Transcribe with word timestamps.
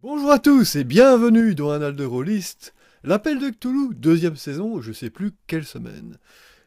Bonjour 0.00 0.30
à 0.30 0.38
tous 0.38 0.76
et 0.76 0.84
bienvenue 0.84 1.56
dans 1.56 1.72
Annal 1.72 1.96
de 1.96 2.04
Rollist, 2.04 2.72
l'appel 3.02 3.40
de 3.40 3.50
Cthulhu, 3.50 3.96
deuxième 3.96 4.36
saison, 4.36 4.80
je 4.80 4.92
sais 4.92 5.10
plus 5.10 5.32
quelle 5.48 5.64
semaine. 5.64 6.18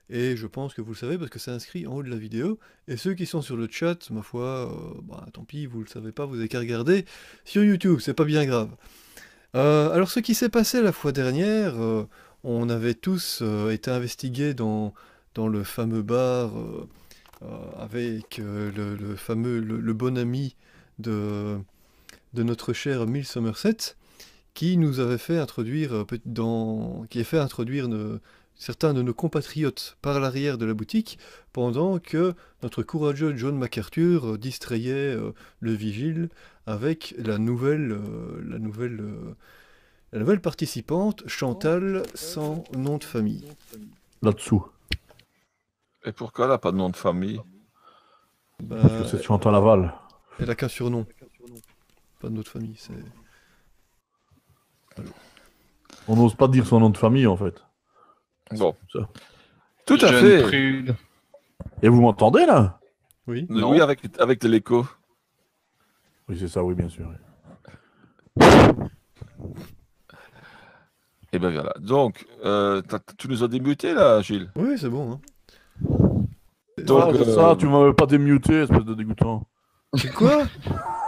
Et 0.10 0.36
je 0.36 0.46
pense 0.48 0.74
que 0.74 0.82
vous 0.82 0.92
le 0.92 0.98
savez 0.98 1.18
parce 1.18 1.30
que 1.30 1.40
c'est 1.40 1.52
inscrit 1.52 1.88
en 1.88 1.94
haut 1.94 2.04
de 2.04 2.10
la 2.10 2.18
vidéo. 2.18 2.60
Et 2.90 2.98
ceux 2.98 3.14
qui 3.14 3.26
sont 3.26 3.42
sur 3.42 3.56
le 3.56 3.70
chat, 3.72 4.12
ma 4.12 4.22
foi, 4.22 4.70
euh, 4.70 5.02
bah, 5.04 5.26
tant 5.32 5.46
pis, 5.46 5.66
vous 5.66 5.80
le 5.80 5.88
savez 5.88 6.12
pas, 6.12 6.26
vous 6.26 6.40
avez 6.40 6.50
qu'à 6.50 6.60
regarder 6.60 7.06
sur 7.46 7.64
YouTube, 7.64 8.00
c'est 8.02 8.14
pas 8.14 8.26
bien 8.26 8.46
grave. 8.46 8.70
Euh, 9.56 9.90
alors 9.92 10.12
ce 10.12 10.20
qui 10.20 10.36
s'est 10.36 10.50
passé 10.50 10.82
la 10.82 10.92
fois 10.92 11.14
dernière, 11.14 11.82
euh, 11.82 12.04
on 12.44 12.68
avait 12.68 12.96
tous 12.96 13.44
été 13.72 13.92
investigués 13.92 14.54
dans, 14.54 14.94
le 15.38 15.64
fameux 15.64 16.02
bar 16.02 16.52
avec 17.80 18.42
le, 18.44 19.16
fameux, 19.16 19.60
le 19.60 19.94
bon 19.94 20.18
ami 20.18 20.58
de, 21.00 21.62
de 22.34 22.44
notre 22.44 22.74
cher 22.74 23.06
Mill 23.08 23.26
Somerset, 23.26 23.96
qui 24.54 24.78
nous 24.78 25.00
avait 25.00 25.18
fait 25.18 25.38
introduire 25.38 25.94
euh, 25.94 26.06
dans, 26.26 27.06
qui 27.10 27.20
a 27.20 27.24
fait 27.24 27.40
introduire 27.40 27.88
ne- 27.88 28.20
certains 28.56 28.94
de 28.94 29.02
nos 29.02 29.14
compatriotes 29.14 29.98
par 30.02 30.20
l'arrière 30.20 30.58
de 30.58 30.66
la 30.66 30.74
boutique, 30.74 31.18
pendant 31.54 32.00
que 32.00 32.34
notre 32.64 32.84
courageux 32.84 33.36
John 33.36 33.58
MacArthur 33.58 34.26
euh, 34.34 34.38
distrayait 34.38 35.16
euh, 35.16 35.32
le 35.60 35.72
vigile 35.74 36.30
avec 36.68 37.16
la 37.18 37.38
nouvelle, 37.38 37.92
euh, 37.94 38.42
la 38.48 38.60
nouvelle, 38.60 39.00
euh, 39.02 39.36
la 40.14 40.20
nouvelle 40.20 40.42
participante, 40.42 41.28
Chantal, 41.28 42.04
sans 42.14 42.64
nom 42.76 42.98
de 42.98 43.04
famille. 43.04 43.46
là-dessous. 44.22 44.66
Et 46.06 46.12
pourquoi 46.12 46.46
elle 46.46 46.52
n'a 46.52 46.58
pas 46.58 46.72
de 46.72 46.78
nom 46.78 46.90
de 46.90 46.96
famille? 46.96 47.40
Bah, 48.62 48.78
Parce 48.82 49.12
que 49.12 49.18
c'est 49.18 49.24
Chantal 49.24 49.54
Laval. 49.54 49.94
elle 50.40 50.50
a 50.50 50.56
qu'un 50.56 50.68
surnom, 50.68 51.06
pas 52.22 52.30
de 52.30 52.34
nom 52.34 52.42
de 52.42 52.48
famille. 52.48 52.76
C'est 52.78 52.94
On 56.08 56.16
n'ose 56.16 56.36
pas 56.36 56.48
dire 56.48 56.66
son 56.66 56.80
nom 56.80 56.90
de 56.90 56.98
famille 56.98 57.28
en 57.28 57.38
fait. 57.38 57.64
Bon. 58.52 58.76
Ça. 58.92 59.00
Tout 59.86 59.98
à 60.02 60.08
Jeune 60.12 60.22
fait. 60.26 60.42
prude. 60.44 60.96
Et 61.82 61.90
vous 61.90 62.02
m'entendez 62.02 62.46
là? 62.46 62.80
Oui. 63.28 63.46
Non. 63.50 63.72
Oui, 63.72 63.82
avec, 63.82 64.00
avec 64.20 64.42
de 64.42 64.48
l'écho. 64.48 64.86
Oui, 66.28 66.38
c'est 66.40 66.48
ça, 66.48 66.64
oui, 66.64 66.76
bien 66.76 66.90
sûr. 66.90 67.10
Et 71.34 71.40
ben 71.40 71.50
voilà. 71.52 71.74
Donc, 71.80 72.26
euh, 72.44 72.82
tu 73.18 73.28
nous 73.30 73.44
as 73.44 73.48
démuté 73.48 73.94
là, 73.94 74.22
Gilles? 74.22 74.52
Oui, 74.56 74.78
c'est 74.78 74.90
bon. 74.90 75.14
hein. 75.14 75.20
Donc, 76.78 77.04
ah, 77.08 77.12
c'est 77.14 77.30
euh, 77.30 77.36
ça, 77.36 77.56
tu 77.58 77.68
m'avais 77.68 77.94
pas 77.94 78.06
démuté, 78.06 78.62
espèce 78.64 78.84
de 78.84 78.94
dégoûtant. 78.94 79.48
C'est 79.96 80.14
quoi? 80.14 80.44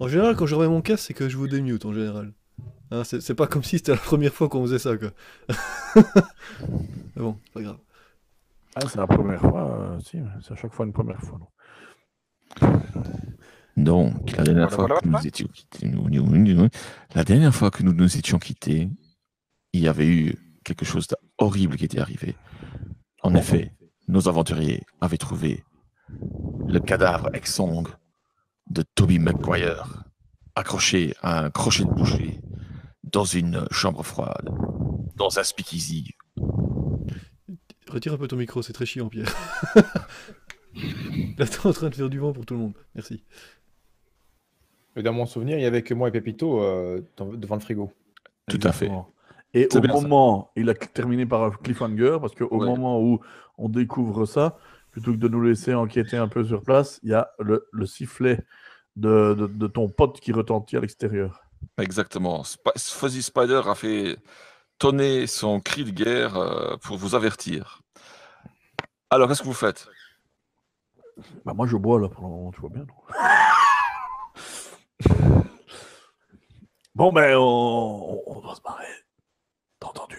En 0.00 0.08
général, 0.08 0.36
quand 0.36 0.46
je 0.46 0.54
remets 0.54 0.68
mon 0.68 0.80
casque, 0.82 1.04
c'est 1.06 1.14
que 1.14 1.28
je 1.28 1.36
vous 1.36 1.48
démute 1.48 1.84
en 1.84 1.92
général. 1.92 2.32
Hein, 2.90 3.02
c'est 3.04 3.34
pas 3.34 3.46
comme 3.46 3.62
si 3.62 3.78
c'était 3.78 3.92
la 3.92 3.98
première 3.98 4.32
fois 4.34 4.48
qu'on 4.48 4.62
faisait 4.62 4.78
ça, 4.78 4.96
quoi. 4.96 5.10
Mais 7.16 7.22
bon, 7.22 7.38
c'est 7.44 7.52
pas 7.54 7.62
grave. 7.62 7.78
Ah, 8.74 8.80
c'est 8.88 8.98
la 8.98 9.06
première 9.06 9.40
fois, 9.40 9.78
euh, 9.80 10.00
si, 10.00 10.18
c'est 10.42 10.52
à 10.52 10.56
chaque 10.56 10.72
fois 10.72 10.86
une 10.86 10.92
première 10.92 11.20
fois. 11.20 11.38
non. 11.38 11.46
Donc, 13.76 14.32
la 14.36 14.44
dernière 14.44 14.68
Voilà, 14.68 14.76
fois 14.76 14.86
voilà, 14.86 15.00
que 15.00 15.06
nous 15.06 15.10
voilà. 15.12 15.26
étions 15.26 15.48
la 17.14 17.24
dernière 17.24 17.54
fois 17.54 17.70
que 17.70 17.82
nous 17.82 17.92
nous 17.94 18.16
étions 18.16 18.38
quittés, 18.38 18.88
il 19.72 19.80
y 19.80 19.88
avait 19.88 20.06
eu 20.06 20.36
quelque 20.64 20.84
chose 20.84 21.06
d'horrible 21.38 21.76
qui 21.76 21.86
était 21.86 22.00
arrivé. 22.00 22.34
En 23.22 23.34
effet, 23.34 23.72
nos 24.08 24.28
aventuriers 24.28 24.82
avaient 25.00 25.16
trouvé 25.16 25.64
le 26.68 26.78
cadavre 26.80 27.30
exsangue 27.34 27.88
de 28.70 28.82
Toby 28.82 29.18
McGuire, 29.18 30.04
accroché 30.54 31.14
à 31.22 31.44
un 31.44 31.50
crochet 31.50 31.84
de 31.84 31.90
boucher 31.90 32.40
dans 33.04 33.24
une 33.24 33.66
chambre 33.70 34.02
froide, 34.02 34.48
dans 35.16 35.38
un 35.38 35.42
speakeasy. 35.42 36.12
Retire 37.88 38.14
un 38.14 38.16
peu 38.16 38.28
ton 38.28 38.36
micro, 38.36 38.62
c'est 38.62 38.72
très 38.72 38.86
chiant, 38.86 39.08
Pierre. 39.08 39.34
Là, 41.36 41.46
t'es 41.46 41.66
en 41.66 41.72
train 41.72 41.90
de 41.90 41.94
faire 41.94 42.08
du 42.08 42.18
vent 42.18 42.32
pour 42.32 42.46
tout 42.46 42.54
le 42.54 42.60
monde. 42.60 42.72
Merci. 42.94 43.22
Mais 44.96 45.02
Dans 45.02 45.12
mon 45.12 45.26
souvenir, 45.26 45.58
il 45.58 45.62
y 45.62 45.66
avait 45.66 45.82
que 45.82 45.92
moi 45.94 46.08
et 46.08 46.10
Pépito 46.10 46.62
euh, 46.62 47.02
devant 47.36 47.56
le 47.56 47.60
frigo. 47.60 47.92
Tout 48.48 48.60
à 48.62 48.72
fait. 48.72 48.90
Et 49.54 49.66
au 49.66 49.70
ça. 49.70 49.80
moment, 49.80 50.50
il 50.56 50.70
a 50.70 50.74
terminé 50.74 51.26
par 51.26 51.42
un 51.44 51.50
cliffhanger, 51.50 52.16
parce 52.20 52.34
qu'au 52.34 52.56
Ouais. 52.56 52.66
moment 52.66 53.00
où 53.02 53.20
on 53.58 53.68
découvre 53.68 54.24
ça, 54.24 54.56
plutôt 54.92 55.12
que 55.12 55.16
de 55.16 55.28
nous 55.28 55.42
laisser 55.42 55.74
enquêter 55.74 56.16
un 56.16 56.28
peu 56.28 56.44
sur 56.44 56.62
place, 56.62 57.00
il 57.02 57.10
y 57.10 57.14
a 57.14 57.30
le, 57.40 57.66
le 57.72 57.86
sifflet 57.86 58.38
de, 58.94 59.34
de- 59.34 59.46
de 59.46 59.66
ton 59.66 59.88
pote 59.88 60.20
qui 60.20 60.32
retentit 60.32 60.76
à 60.76 60.80
l'extérieur. 60.80 61.40
Exactement. 61.78 62.42
Sp- 62.44 62.76
Fuzzy 62.76 63.22
Spider 63.22 63.62
a 63.66 63.74
fait 63.74 64.18
tonner 64.78 65.26
son 65.26 65.60
cri 65.60 65.84
de 65.84 65.90
guerre 65.90 66.36
euh, 66.36 66.76
pour 66.76 66.96
vous 66.98 67.14
avertir. 67.14 67.80
Alors, 69.10 69.28
qu'est-ce 69.28 69.40
que 69.42 69.46
vous 69.46 69.52
faites? 69.54 69.88
Bah 71.44 71.52
moi 71.54 71.66
je 71.66 71.76
bois 71.76 72.00
là 72.00 72.08
pour 72.08 72.24
le 72.24 72.30
moment, 72.30 72.50
tu 72.52 72.60
vois 72.60 72.70
bien. 72.70 72.84
non 72.86 72.94
bon 76.94 77.12
ben 77.12 77.36
on, 77.36 78.22
on 78.26 78.40
va 78.40 78.54
se 78.54 78.60
barrer. 78.62 78.86
T'as 79.78 79.88
entendu? 79.88 80.18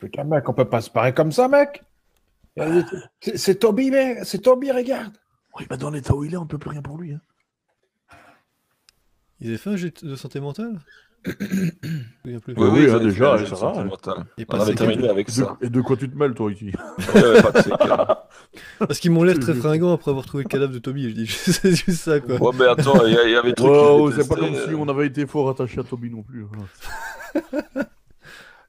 Putain, 0.00 0.24
mec, 0.24 0.48
on 0.48 0.54
peut 0.54 0.68
pas 0.68 0.80
se 0.80 0.90
parer 0.90 1.12
comme 1.14 1.32
ça, 1.32 1.48
mec. 1.48 1.82
C'est 3.20 3.36
c'est 3.36 3.54
Toby, 3.56 3.90
mec. 3.90 4.18
C'est 4.24 4.38
Toby, 4.38 4.70
regarde. 4.72 5.12
Oui, 5.58 5.66
bah 5.68 5.76
dans 5.76 5.90
l'état 5.90 6.14
où 6.14 6.24
il 6.24 6.32
est, 6.34 6.36
on 6.36 6.42
ne 6.42 6.48
peut 6.48 6.58
plus 6.58 6.70
rien 6.70 6.82
pour 6.82 6.98
lui. 6.98 7.12
hein. 7.12 7.20
Ils 9.40 9.48
avaient 9.48 9.58
fait 9.58 9.70
un 9.70 9.76
jet 9.76 10.04
de 10.04 10.16
santé 10.16 10.40
mentale 10.40 10.80
plus. 11.24 12.54
Oui, 12.56 12.68
oui, 12.72 12.90
hein, 12.90 12.98
déjà, 13.00 13.36
ça 13.46 13.54
va, 13.56 13.72
hein. 13.80 13.88
On 14.48 14.60
avait 14.60 14.74
terminé 14.74 15.08
avec 15.08 15.26
De- 15.26 15.32
ça. 15.32 15.56
et 15.60 15.68
de 15.68 15.80
quoi 15.80 15.96
tu 15.96 16.08
te 16.08 16.16
mêles 16.16 16.34
toi 16.34 16.50
ici 16.52 16.70
Il 17.14 17.20
y 17.20 17.24
avait 17.24 17.42
pas 17.42 17.50
de 17.52 17.62
séquelles. 17.62 17.96
Parce 18.78 18.98
qu'ils 19.00 19.10
m'ont 19.10 19.24
l'air 19.24 19.38
très 19.38 19.54
fringants 19.54 19.92
après 19.92 20.10
avoir 20.10 20.24
trouvé 20.24 20.44
le 20.44 20.48
cadavre 20.48 20.72
de 20.72 20.78
Toby. 20.78 21.10
Je 21.10 21.14
dis, 21.14 21.26
c'est 21.52 21.74
juste 21.74 22.02
ça, 22.02 22.20
quoi. 22.20 22.40
Ouais, 22.40 22.56
mais 22.58 22.66
attends, 22.66 23.04
il 23.04 23.12
y, 23.12 23.16
avait 23.36 23.48
des 23.48 23.54
trucs. 23.54 24.14
C'est 24.14 24.28
pas 24.28 24.36
comme 24.36 24.54
si 24.54 24.70
euh, 24.70 24.76
on 24.78 24.88
avait 24.88 25.06
été 25.08 25.26
fort 25.26 25.50
attaché 25.50 25.80
à 25.80 25.84
Toby 25.84 26.10
non 26.10 26.22
plus. 26.22 26.46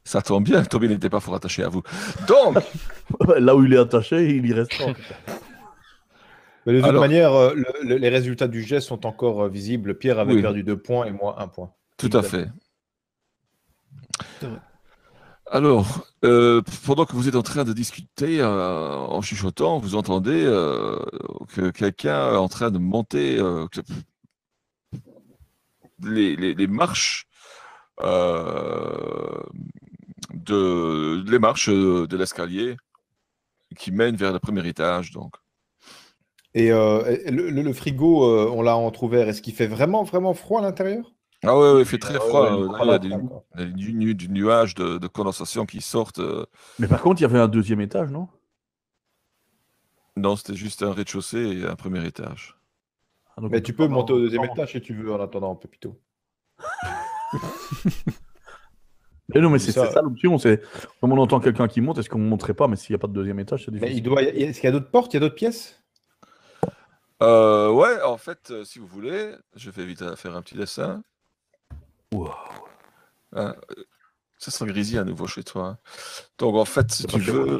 Ça 0.07 0.21
tombe 0.21 0.45
bien, 0.45 0.63
Toby 0.63 0.87
n'était 0.87 1.09
pas 1.09 1.19
fort 1.19 1.35
attaché 1.35 1.63
à 1.63 1.67
vous. 1.69 1.81
Donc, 2.29 2.55
Là 3.37 3.55
où 3.57 3.63
il 3.65 3.73
est 3.73 3.77
attaché, 3.77 4.35
il 4.37 4.45
y 4.45 4.53
restera. 4.53 4.93
Mais 6.65 6.73
de 6.73 6.79
toute 6.79 6.87
Alors- 6.89 7.01
manière, 7.01 7.33
euh, 7.33 7.53
le- 7.53 7.65
le- 7.89 7.95
les 7.97 8.09
résultats 8.09 8.47
du 8.47 8.63
geste 8.63 8.87
sont 8.87 9.05
encore 9.05 9.43
euh, 9.43 9.49
visibles. 9.49 9.97
Pierre 9.97 10.19
avait 10.19 10.33
Oui. 10.35 10.41
perdu 10.41 10.63
deux 10.63 10.77
points 10.77 11.05
et 11.05 11.11
moi 11.11 11.35
un 11.41 11.47
point. 11.49 11.71
tout 11.97 12.09
à 12.13 12.23
fait. 12.23 12.47
Alors, 15.49 16.05
euh, 16.25 16.61
pendant 16.85 17.05
que 17.05 17.13
vous 17.13 17.27
êtes 17.29 17.35
en 17.35 17.41
train 17.41 17.63
de 17.63 17.71
discuter 17.73 18.41
euh, 18.41 18.95
en 18.95 19.21
chuchotant, 19.21 19.79
vous 19.79 19.95
entendez 19.95 20.43
euh, 20.45 20.97
que 21.55 21.69
quelqu'un 21.69 22.33
est 22.33 22.37
en 22.37 22.49
train 22.49 22.69
de 22.69 22.77
monter 22.79 23.39
euh, 23.39 23.65
que- 23.67 23.79
les, 26.03 26.35
les- 26.35 26.53
les 26.53 26.67
marches 26.67 27.27
euh, 28.01 29.41
de 30.37 31.23
les 31.29 31.39
marches 31.39 31.69
euh, 31.69 32.07
de 32.07 32.17
l'escalier 32.17 32.77
qui 33.77 33.91
mènent 33.91 34.17
vers 34.17 34.33
le 34.33 34.39
premier 34.39 34.67
étage. 34.67 35.11
Donc, 35.11 35.35
Et, 36.53 36.71
euh, 36.71 37.17
le, 37.29 37.49
le- 37.49 37.61
le 37.61 37.73
frigo, 37.73 38.23
euh, 38.25 38.49
on 38.51 38.61
l'a 38.61 38.75
entrouvert. 38.75 39.29
Est-ce 39.29 39.41
qu'il 39.41 39.53
fait 39.53 39.67
vraiment, 39.67 40.03
vraiment 40.03 40.33
froid 40.33 40.59
à 40.59 40.63
l'intérieur? 40.63 41.13
Ah 41.43 41.57
ouais, 41.57 41.73
ouais, 41.73 41.81
il 41.81 41.85
fait 41.85 41.99
très 41.99 42.15
froid. 42.19 42.45
euh, 42.45 42.67
il 42.81 42.87
y 42.87 42.91
a 42.91 42.99
des, 42.99 43.09
d'accord. 43.09 43.45
du, 43.55 43.93
nu- 43.93 44.15
du 44.15 44.29
nuage 44.29 44.73
de, 44.75 44.97
de 44.97 45.07
condensation 45.07 45.65
qui 45.65 45.81
sortent. 45.81 46.21
Mais 46.79 46.87
par 46.87 47.01
contre, 47.01 47.21
il 47.21 47.23
y 47.23 47.25
avait 47.25 47.39
un 47.39 47.47
deuxième 47.47 47.81
étage, 47.81 48.09
non? 48.09 48.27
Non, 50.15 50.35
c'était 50.35 50.55
juste 50.55 50.81
un 50.81 50.91
rez-de-chaussée 50.93 51.59
et 51.59 51.65
un 51.65 51.75
premier 51.75 52.05
étage. 52.05 52.57
Ah, 53.35 53.41
donc 53.41 53.51
Mais 53.51 53.61
tu 53.61 53.73
peux 53.73 53.87
monter 53.87 54.13
au 54.13 54.19
deuxième 54.19 54.43
étage 54.45 54.71
si 54.71 54.81
tu 54.81 54.95
veux 54.95 55.13
en 55.13 55.21
attendant, 55.21 55.55
Pépito. 55.55 55.99
Non, 59.35 59.49
mais 59.49 59.59
c'est 59.59 59.71
Ça- 59.73 59.91
ça 59.91 60.01
l'option. 60.01 60.37
C'est 60.37 60.61
comme 61.01 61.11
on 61.11 61.17
entend 61.17 61.39
quelqu'un 61.39 61.67
qui 61.67 61.81
monte, 61.81 61.97
est-ce 61.97 62.09
qu'on 62.09 62.19
ne 62.19 62.27
monterait 62.29 62.53
pas 62.53 62.67
Mais 62.67 62.75
s'il 62.77 62.93
n'y 62.93 62.95
a 62.95 62.99
pas 62.99 63.07
de 63.07 63.13
deuxième 63.13 63.39
étage, 63.39 63.65
c'est 63.65 63.71
Mais 63.71 63.79
difficile. 63.79 63.97
il 63.97 64.03
doit. 64.03 64.21
Est-ce 64.23 64.59
qu'il 64.61 64.67
y 64.67 64.69
a 64.69 64.71
d'autres 64.71 64.89
portes 64.89 65.13
Il 65.13 65.17
y 65.17 65.17
a 65.17 65.19
d'autres 65.21 65.35
pièces? 65.35 65.81
Euh, 67.21 67.69
ouais, 67.71 68.01
en 68.03 68.17
fait, 68.17 68.51
euh, 68.51 68.63
si 68.63 68.79
vous 68.79 68.87
voulez, 68.87 69.31
je 69.55 69.69
vais 69.71 69.85
vite 69.85 70.15
faire 70.15 70.35
un 70.35 70.41
petit 70.41 70.55
dessin. 70.55 71.01
Wow. 72.13 72.29
Hein, 73.33 73.55
euh, 73.71 73.83
ça 74.37 74.51
sent 74.51 74.65
grisille 74.67 74.97
à 74.99 75.03
nouveau 75.03 75.27
chez 75.27 75.43
toi. 75.43 75.65
hein. 75.65 75.77
Donc, 76.37 76.55
en 76.55 76.63
fait, 76.65 76.89
si 76.91 77.05
tu 77.07 77.19
veux. 77.19 77.59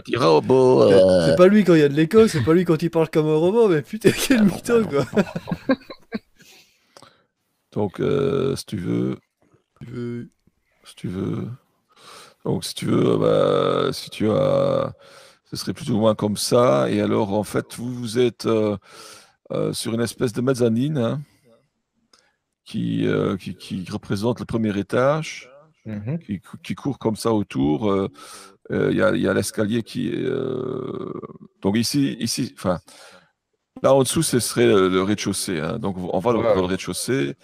Euh, 0.00 1.26
C'est 1.26 1.36
pas 1.36 1.46
lui 1.46 1.64
quand 1.64 1.74
il 1.74 1.80
y 1.80 1.84
a 1.84 1.88
de 1.88 1.94
l'écho, 1.94 2.26
c'est 2.28 2.42
pas 2.44 2.52
lui 2.54 2.64
quand 2.64 2.82
il 2.82 2.90
parle 2.90 3.08
comme 3.10 3.26
un 3.28 3.36
robot, 3.36 3.68
mais 3.68 3.82
putain, 3.82 4.10
quel 4.10 4.42
mytho, 4.44 4.84
quoi. 4.86 5.04
Donc, 7.78 8.00
euh, 8.00 8.56
si 8.56 8.64
tu 8.66 8.76
veux, 8.76 9.18
Euh, 9.86 10.26
si 10.82 10.96
tu 10.96 11.06
veux, 11.06 11.46
donc 12.44 12.64
si 12.64 12.74
tu 12.74 12.86
veux, 12.86 13.16
bah, 13.16 13.92
si 13.92 14.10
tu 14.10 14.28
as, 14.30 14.92
Ce 15.44 15.56
serait 15.56 15.72
plus 15.72 15.88
ou 15.92 15.96
moins 15.98 16.16
comme 16.16 16.36
ça. 16.36 16.90
Et 16.90 17.00
alors, 17.00 17.32
en 17.32 17.44
fait, 17.44 17.76
vous, 17.76 17.94
vous 17.94 18.18
êtes 18.18 18.46
euh, 18.46 18.76
euh, 19.52 19.72
sur 19.72 19.94
une 19.94 20.00
espèce 20.00 20.32
de 20.32 20.40
mezzanine 20.42 20.98
hein, 20.98 21.20
qui, 22.64 23.06
euh, 23.06 23.36
qui, 23.36 23.54
qui 23.54 23.86
représente 23.90 24.40
le 24.40 24.44
premier 24.44 24.76
étage, 24.76 25.48
Mhm. 25.86 26.18
qui, 26.18 26.40
qui 26.64 26.74
court 26.74 26.98
comme 26.98 27.16
ça 27.16 27.32
autour. 27.32 27.90
Euh, 27.90 28.08
euh, 28.72 28.88
Il 28.90 28.96
y 28.98 29.02
a, 29.02 29.14
il 29.14 29.22
y 29.22 29.28
a 29.28 29.32
l'escalier 29.32 29.82
qui. 29.84 30.08
est, 30.08 30.20
euh, 30.20 31.12
Donc 31.62 31.76
ici, 31.78 32.16
ici, 32.18 32.52
enfin, 32.58 32.78
là 33.82 33.94
en 33.94 34.02
dessous, 34.02 34.22
ce 34.22 34.38
serait 34.40 34.66
le, 34.66 34.88
le 34.88 35.02
rez-de-chaussée. 35.02 35.60
hein. 35.60 35.78
Donc 35.78 35.96
on 35.98 36.18
va 36.18 36.32
dans 36.32 36.42
le 36.42 36.60
rez-de-chaussée. 36.62 37.36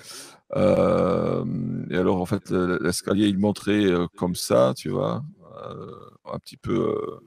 Euh, 0.57 1.45
et 1.91 1.97
alors, 1.97 2.21
en 2.21 2.27
fait, 2.27 2.51
l'escalier, 2.51 3.27
il 3.29 3.39
monterait 3.39 3.87
euh, 3.87 4.07
comme 4.17 4.35
ça, 4.35 4.73
tu 4.77 4.89
vois, 4.89 5.23
euh, 5.67 5.91
un 6.33 6.39
petit 6.39 6.57
peu 6.57 6.75
euh, 6.97 7.21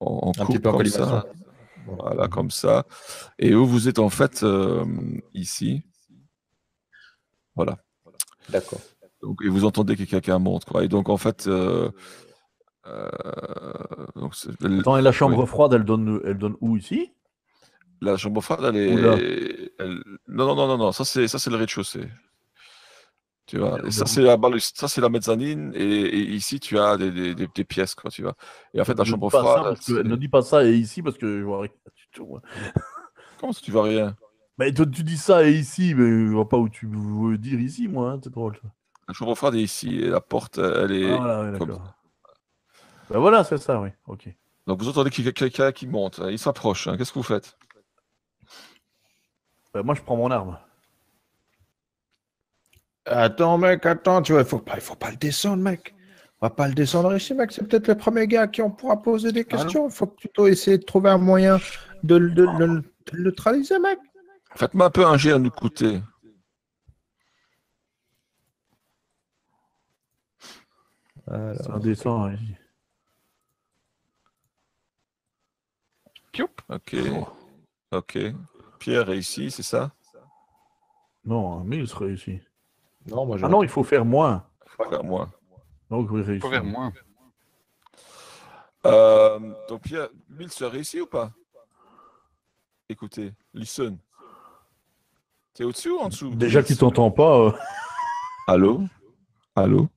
en, 0.00 0.28
en 0.28 0.30
Un 0.30 0.32
courbe 0.32 0.46
petit 0.48 0.58
peu 0.58 0.70
comme 0.70 0.78
colimaçon. 0.78 1.04
ça. 1.04 1.24
Voilà, 1.86 2.28
comme 2.28 2.50
ça. 2.50 2.84
Et 3.38 3.52
vous, 3.54 3.66
vous 3.66 3.88
êtes 3.88 3.98
en 3.98 4.08
fait 4.08 4.42
euh, 4.42 4.84
ici. 5.34 5.82
Voilà. 7.56 7.78
D'accord. 8.48 8.80
Donc, 9.22 9.40
et 9.44 9.48
vous 9.48 9.64
entendez 9.64 9.96
que 9.96 10.04
quelqu'un 10.04 10.38
monte, 10.38 10.64
quoi. 10.66 10.84
Et 10.84 10.88
donc, 10.88 11.08
en 11.08 11.16
fait, 11.16 11.46
euh, 11.46 11.90
euh, 12.86 13.10
donc 14.16 14.34
c'est- 14.34 14.50
le- 14.62 14.80
Attends, 14.80 14.96
et 14.98 15.02
la 15.02 15.12
chambre 15.12 15.44
froide, 15.46 15.72
elle 15.72 15.84
donne, 15.84 16.20
elle 16.24 16.38
donne 16.38 16.56
où 16.60 16.76
ici? 16.76 17.12
La 18.00 18.16
chambre 18.16 18.40
froide, 18.42 18.60
elle 18.64 18.76
est. 18.76 19.72
elle- 19.78 20.02
Non, 20.28 20.46
non, 20.46 20.54
non, 20.56 20.66
non, 20.68 20.78
non, 20.78 20.92
ça 20.92 21.04
c'est 21.04 21.20
le 21.50 21.56
rez-de-chaussée. 21.56 22.08
Tu 23.46 23.58
vois, 23.58 23.78
et 23.86 23.90
ça 23.90 24.06
c'est 24.06 24.22
la 24.22 24.38
ça 24.58 24.88
c'est 24.88 25.02
la 25.02 25.10
mezzanine, 25.10 25.72
et, 25.74 25.82
et 25.82 26.18
ici 26.32 26.58
tu 26.60 26.78
as 26.78 26.96
des, 26.96 27.10
des, 27.10 27.34
des- 27.34 27.48
des 27.54 27.64
pièces, 27.64 27.94
quoi, 27.94 28.10
tu 28.10 28.22
vois. 28.22 28.34
Et 28.72 28.80
en 28.80 28.84
fait, 28.86 28.96
la 28.98 29.04
chambre 29.04 29.28
froide, 29.28 29.78
que- 29.86 30.02
ne 30.02 30.16
dis 30.16 30.28
pas 30.28 30.40
ça 30.40 30.64
et 30.64 30.72
ici 30.74 31.02
parce 31.02 31.18
que 31.18 31.40
je 31.40 31.44
vois 31.44 31.60
rien 31.60 31.70
du 31.94 32.08
tout. 32.12 32.38
comment 33.40 33.52
ça 33.52 33.60
tu 33.62 33.70
vois 33.70 33.84
rien? 33.84 34.16
Mais 34.56 34.72
toi, 34.72 34.86
tu 34.86 35.02
dis 35.02 35.18
ça 35.18 35.44
et 35.46 35.52
ici, 35.52 35.94
mais 35.94 36.08
je 36.26 36.32
vois 36.32 36.48
pas 36.48 36.56
où 36.56 36.68
tu 36.70 36.86
veux 36.90 37.36
dire 37.36 37.60
ici, 37.60 37.86
moi. 37.86 38.12
hein, 38.12 38.20
C'est 38.24 38.32
drôle. 38.32 38.54
ça. 38.62 38.68
La 39.08 39.12
chambre 39.14 39.34
froide 39.34 39.56
est 39.56 39.62
ici, 39.62 39.96
et 39.96 40.08
la 40.08 40.20
porte, 40.22 40.56
elle 40.56 40.92
est. 40.92 41.10
Ah, 41.12 41.16
voilà, 41.18 41.52
ouais, 41.52 41.58
comme. 41.58 41.78
Ben 43.10 43.18
voilà, 43.18 43.44
c'est 43.44 43.58
ça, 43.58 43.78
oui. 43.80 43.90
Ok. 44.06 44.28
Donc 44.66 44.80
vous 44.80 44.88
entendez 44.88 45.10
qu'il 45.10 45.26
y 45.26 45.28
a 45.28 45.32
quelqu'un 45.32 45.70
qui 45.72 45.86
monte, 45.86 46.20
hein, 46.20 46.30
il 46.30 46.38
s'approche. 46.38 46.88
hein. 46.88 46.96
Qu'est-ce 46.96 47.12
que 47.12 47.18
vous 47.18 47.22
faites? 47.22 47.58
Ben, 49.74 49.82
moi, 49.82 49.94
je 49.94 50.02
prends 50.02 50.16
mon 50.16 50.30
arme. 50.30 50.58
Attends, 53.06 53.58
mec, 53.58 53.84
attends, 53.84 54.22
tu 54.22 54.32
vois, 54.32 54.42
il 54.42 54.46
faut 54.46 54.60
pas, 54.60 54.76
il 54.76 54.80
faut 54.80 54.94
pas 54.94 55.10
le 55.10 55.16
descendre, 55.16 55.62
mec. 55.62 55.94
On 56.40 56.46
va 56.46 56.50
pas 56.50 56.68
le 56.68 56.74
descendre 56.74 57.14
ici, 57.14 57.34
mec. 57.34 57.52
C'est 57.52 57.66
peut-être 57.66 57.88
le 57.88 57.96
premier 57.96 58.26
gars 58.26 58.42
à 58.42 58.46
qui 58.48 58.62
on 58.62 58.70
pourra 58.70 59.00
poser 59.02 59.32
des 59.32 59.44
questions. 59.44 59.88
Il 59.88 59.92
faut 59.94 60.06
plutôt 60.06 60.46
essayer 60.46 60.78
de 60.78 60.84
trouver 60.84 61.10
un 61.10 61.18
moyen 61.18 61.58
de, 62.02 62.16
le- 62.16 62.30
de 62.30 62.42
le- 62.44 62.80
de 62.80 62.84
le 63.12 63.22
neutraliser, 63.24 63.78
mec. 63.78 63.98
Faites-moi 64.56 64.86
un 64.86 64.90
peu 64.90 65.04
un 65.04 65.16
jet 65.16 65.32
à 65.32 65.38
nous 65.38 65.50
coûter. 65.50 66.00
C'est 71.26 71.70
indécent. 71.70 72.26
hein. 72.26 72.36
Ok. 76.70 77.00
Ok. 77.92 78.18
Pierre 78.84 79.08
est 79.08 79.16
ici, 79.16 79.50
c'est 79.50 79.62
ça? 79.62 79.92
Non, 81.24 81.60
un 81.60 81.64
1000 81.64 81.88
serait 81.88 82.12
ici. 82.12 82.38
Non, 83.06 83.24
moi, 83.24 83.38
je. 83.38 83.46
Ah 83.46 83.48
non, 83.48 83.62
il 83.62 83.68
faut 83.70 83.82
faire 83.82 84.04
moins. 84.04 84.46
Faut 84.66 84.84
faire 84.90 85.02
moins. 85.02 85.32
Donc, 85.88 86.10
oui, 86.10 86.20
Faut 86.20 86.26
réussir. 86.28 86.50
vers 86.50 86.64
moins. 86.64 86.92
Euh, 88.84 89.38
donc 89.70 89.80
Pierre, 89.80 90.08
Mille 90.28 90.50
se 90.52 90.64
réussit 90.64 91.00
ou 91.00 91.06
pas? 91.06 91.32
Écoutez, 92.90 93.32
listen. 93.54 93.96
T'es 95.54 95.64
au-dessus 95.64 95.88
ou 95.92 96.00
en 96.00 96.10
dessous? 96.10 96.34
Déjà 96.34 96.58
Mills 96.58 96.66
qu'il 96.66 96.76
t'entend 96.76 97.10
pas, 97.10 97.38
euh, 97.38 97.52
Allô? 98.46 98.82
Allô? 99.56 99.88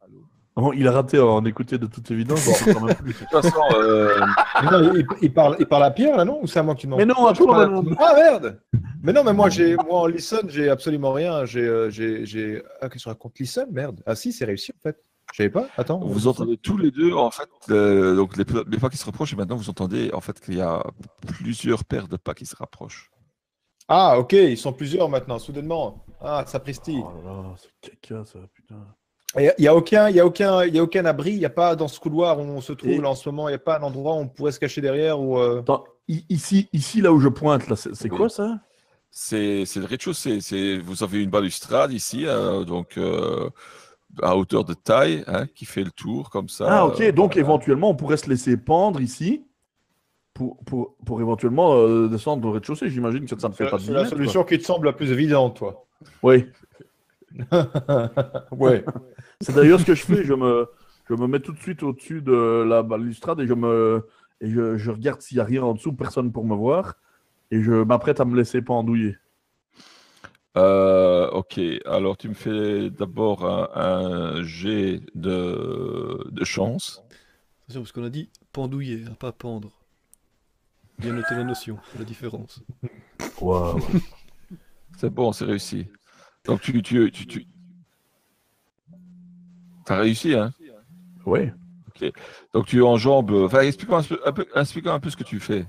Il 0.76 0.88
a 0.88 0.92
raté 0.92 1.20
en 1.20 1.44
écouter 1.46 1.78
de 1.78 1.86
toute 1.88 2.10
évidence. 2.12 2.42
plus. 3.00 3.14
De 3.14 3.20
toute 3.20 3.30
façon, 3.30 3.62
euh, 3.76 4.20
Non, 4.64 4.94
il, 4.96 5.06
il 5.22 5.34
parle, 5.34 5.56
il 5.60 5.66
parle 5.68 5.84
à 5.84 5.92
Pierre, 5.92 6.18
là, 6.18 6.26
non? 6.26 6.40
Ou 6.42 6.48
c'est 6.48 6.60
à 6.60 6.64
moi 6.64 6.76
qui 6.76 6.88
demande? 6.88 7.00
Mais 7.00 7.06
non, 7.06 7.26
à 7.28 7.34
toi, 7.34 7.48
parle 7.48 7.72
maintenant. 7.72 7.96
Ah, 8.00 8.14
merde 8.16 8.60
Mais 9.04 9.14
non, 9.14 9.24
mais 9.24 9.34
moi, 9.34 9.50
j'ai, 9.50 9.76
moi, 9.76 10.00
en 10.02 10.06
listen, 10.08 10.50
j'ai 10.50 10.70
absolument 10.70 11.14
rien. 11.14 11.46
J'ai. 11.46 11.62
euh, 11.62 11.90
j'ai, 11.90 12.26
j'ai... 12.26 12.62
Ah, 12.82 12.90
qu'est-ce 12.90 12.96
que 12.96 13.00
je 13.02 13.10
raconte? 13.10 13.38
Listen? 13.40 13.68
Merde. 13.72 14.02
Ah, 14.06 14.16
si, 14.16 14.32
c'est 14.34 14.46
réussi, 14.46 14.72
en 14.76 14.82
fait. 14.82 14.98
Je 15.34 15.38
savais 15.38 15.50
pas. 15.50 15.68
Attends. 15.78 16.00
vous 16.00 16.28
entendez 16.28 16.58
tous 16.58 16.78
les 16.78 16.90
deux, 16.90 17.12
en 17.14 17.30
fait, 17.32 17.50
euh, 17.70 18.16
donc 18.16 18.38
les, 18.38 18.46
les 18.70 18.78
pas 18.78 18.90
qui 18.90 18.96
se 18.98 19.04
rapprochent, 19.06 19.34
et 19.34 19.36
maintenant 19.36 19.58
vous 19.58 19.70
entendez 19.70 20.10
en 20.14 20.22
fait 20.22 20.40
qu'il 20.40 20.56
y 20.56 20.62
a 20.62 20.82
plusieurs 21.28 21.84
paires 21.84 22.08
de 22.08 22.16
pas 22.16 22.34
qui 22.34 22.46
se 22.46 22.56
rapprochent. 22.56 23.12
Ah, 23.90 24.18
ok, 24.20 24.32
ils 24.32 24.58
sont 24.58 24.72
plusieurs 24.72 25.10
maintenant, 25.10 25.38
soudainement. 25.38 26.06
Ah, 26.22 26.46
sapristi. 26.48 26.98
Oh 27.04 27.12
là 27.26 27.34
là, 27.34 27.56
c'est 27.58 28.00
caca, 28.00 28.24
ça, 28.24 28.40
putain. 28.54 28.76
Il 29.40 29.54
n'y 29.60 29.68
a, 29.68 29.76
aucun, 29.76 30.10
y 30.10 30.20
a, 30.20 30.26
aucun, 30.26 30.66
y 30.66 30.80
a 30.80 30.84
aucun 30.84 31.06
abri, 31.06 31.32
il 31.34 31.40
n'y 31.40 31.46
a 31.46 31.50
pas 31.50 31.76
dans 31.76 31.88
ce 31.88 32.00
couloir 32.00 32.40
où 32.40 32.44
on 32.44 32.62
se 32.62 32.74
trouve 32.74 32.90
Et- 32.92 32.98
là 33.02 33.10
en 33.10 33.16
ce 33.16 33.30
moment, 33.30 33.48
il 33.50 33.52
n'y 33.52 33.56
a 33.56 33.60
pas 33.60 33.78
un 33.80 33.84
endroit 33.84 34.14
où 34.16 34.20
on 34.20 34.28
pourrait 34.28 34.52
se 34.52 34.60
cacher 34.60 34.82
derrière 34.82 35.20
ou. 35.20 35.38
euh, 35.38 35.62
ici, 36.08 36.70
ici, 36.74 37.02
là 37.02 37.12
où 37.14 37.20
je 37.20 37.28
pointe, 37.30 37.68
là, 37.68 37.76
c'est 37.76 38.10
quoi 38.10 38.30
ça? 38.30 38.60
C'est 39.12 39.66
c'est 39.66 39.80
le 39.80 39.86
rez-de-chaussée. 39.86 40.42
C'est- 40.42 40.78
Vous 40.78 41.04
avez 41.04 41.22
une 41.24 41.30
balustrade 41.30 41.92
ici, 41.94 42.26
euh, 42.26 42.64
donc 42.64 42.98
euh, 42.98 43.50
à 44.22 44.36
hauteur 44.36 44.64
de 44.66 44.74
taille, 44.74 45.24
hein, 45.28 45.46
qui 45.56 45.66
fait 45.66 45.84
le 45.84 45.92
tour 45.92 46.30
comme 46.30 46.50
ça. 46.50 46.66
Ah, 46.70 46.86
ok, 46.88 47.02
euh, 47.02 47.12
donc 47.12 47.34
voilà. 47.34 47.48
éventuellement, 47.48 47.90
on 47.92 47.96
pourrait 47.96 48.18
se 48.18 48.30
laisser 48.30 48.58
pendre 48.58 49.02
ici 49.02 49.44
pour, 50.34 50.58
pour, 50.66 50.96
pour 51.06 51.20
éventuellement 51.22 51.76
euh, 51.78 52.08
descendre 52.08 52.48
au 52.48 52.52
rez-de-chaussée. 52.52 52.90
J'imagine 52.90 53.26
que 53.26 53.40
ça 53.40 53.50
ne 53.50 53.54
fait 53.54 53.66
C'est 53.66 53.70
pas 53.72 53.78
de 53.78 53.82
c'est 53.84 53.92
la 53.92 54.06
solution 54.06 54.44
qui 54.44 54.58
te 54.60 54.64
semble 54.64 54.86
la 54.88 54.94
plus 54.94 55.12
évidente, 55.12 55.58
toi. 55.58 55.86
Oui, 56.22 56.46
ouais. 58.52 58.84
c'est 59.42 59.56
d'ailleurs 59.56 59.80
ce 59.80 59.86
que 59.86 59.96
je 59.96 60.04
fais. 60.04 60.24
Je 60.24 60.34
me, 60.34 60.68
je 61.10 61.14
me 61.14 61.28
mets 61.28 61.40
tout 61.40 61.54
de 61.54 61.60
suite 61.60 61.84
au-dessus 61.84 62.22
de 62.22 62.64
la 62.68 62.84
balustrade 62.84 63.40
et 63.40 63.48
je, 63.48 63.54
me, 63.54 64.08
et 64.42 64.50
je, 64.50 64.78
je 64.78 64.92
regarde 64.92 65.22
s'il 65.22 65.38
n'y 65.38 65.42
a 65.42 65.46
rien 65.46 65.64
en 65.64 65.74
dessous, 65.74 65.94
personne 65.94 66.32
pour 66.32 66.46
me 66.46 66.56
voir. 66.56 66.96
Et 67.52 67.62
je 67.62 67.72
m'apprête 67.72 68.20
à 68.20 68.26
me 68.26 68.36
laisser 68.36 68.62
pendouiller. 68.62 69.16
Euh, 70.58 71.30
ok, 71.30 71.60
alors 71.86 72.18
tu 72.18 72.30
me 72.30 72.34
fais 72.34 72.90
d'abord 72.90 73.46
un, 73.46 73.70
un 73.76 74.44
jet 74.44 75.02
de, 75.14 76.28
de 76.30 76.44
chance. 76.44 77.04
Attention, 77.64 77.82
parce 77.82 77.92
qu'on 77.92 78.04
a 78.04 78.10
dit 78.10 78.30
pendouiller, 78.52 79.04
hein, 79.08 79.14
pas 79.20 79.32
pendre. 79.32 79.72
Bien 80.98 81.14
noter 81.14 81.36
la 81.36 81.44
notion, 81.44 81.78
la 82.00 82.06
différence. 82.06 82.64
Waouh. 83.40 83.80
C'est 84.98 85.12
bon, 85.12 85.32
c'est 85.32 85.46
réussi. 85.46 85.88
Donc 86.48 86.62
tu, 86.62 86.82
tu, 86.82 87.12
tu, 87.12 87.28
tu... 87.28 87.46
as 89.88 89.98
réussi, 89.98 90.34
hein? 90.34 90.52
Ouais. 91.26 91.54
Donc 92.54 92.66
tu 92.68 92.82
enjambes. 92.82 93.32
Enfin, 93.32 93.62
explique-moi 93.62 94.02
un 94.26 94.32
peu, 94.32 94.46
explique-moi 94.56 94.94
un 94.94 95.00
peu 95.00 95.10
ce 95.10 95.18
que 95.18 95.24
tu 95.24 95.40
fais. 95.40 95.66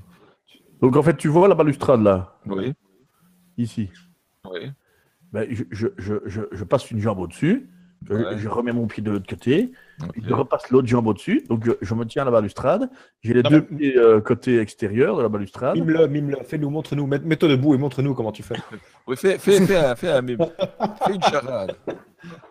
Donc 0.81 0.97
en 0.97 1.03
fait, 1.03 1.17
tu 1.17 1.29
vois 1.29 1.49
la 1.49 1.55
balustrade 1.55 2.03
là, 2.03 2.39
Oui, 2.47 2.73
ici. 3.57 3.91
oui. 4.45 4.71
Ben, 5.33 5.47
je, 5.51 5.65
je, 5.71 5.89
je, 5.99 6.41
je, 6.51 6.65
passe 6.65 6.91
une 6.91 7.01
jambe 7.01 7.19
au-dessus, 7.19 7.69
Ouais. 8.15 8.39
je 8.39 8.49
remets 8.49 8.73
mon 8.73 8.87
pied 8.87 9.03
de 9.03 9.11
l'autre 9.11 9.27
côté, 9.29 9.73
ok. 10.03 10.11
je 10.23 10.33
repasse 10.35 10.71
l'autre 10.71 10.87
jambe 10.89 11.07
au-dessus, 11.09 11.45
donc 11.49 11.65
je, 11.65 11.73
je 11.81 11.95
me 11.95 12.05
tiens 12.05 12.23
à 12.23 12.25
la 12.25 12.31
balustrade, 12.31 12.89
j'ai 13.23 13.35
les 13.35 13.43
Non, 13.43 13.51
deux 13.51 13.67
mais- 13.71 13.77
pieds 13.79 13.99
euh, 13.99 14.21
côté 14.21 14.59
extérieur 14.61 15.17
de 15.17 15.23
la 15.23 15.29
balustrade. 15.29 15.77
Mime-le, 15.77 16.07
mime-le, 16.09 16.37
fais-nous, 16.45 16.71
montre-nous, 16.71 17.07
mets- 17.07 17.19
mets-toi 17.19 17.49
debout 17.49 17.75
et 17.75 17.79
montre-nous 17.79 18.15
comment 18.15 18.33
tu 18.33 18.43
fais. 18.43 18.55
Oui, 19.07 19.17
fais, 19.17 19.39
fais, 19.39 19.61
fais, 19.67 19.77
un, 19.77 19.95
fais, 19.97 20.11
un 20.11 20.21
mime. 20.23 20.39
fais 21.07 21.15
une 21.15 21.23
charade. 21.23 21.75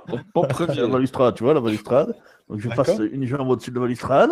Bon, 0.07 0.19
bon 0.33 0.41
La 0.43 0.47
premier. 0.47 0.87
balustrade, 0.87 1.35
tu 1.35 1.43
vois, 1.43 1.53
la 1.53 1.61
balustrade. 1.61 2.15
Donc 2.49 2.59
je 2.59 2.69
passe 2.69 2.97
une 3.11 3.25
jambe 3.25 3.49
au-dessus 3.49 3.69
de 3.71 3.75
la 3.75 3.81
balustrade, 3.81 4.31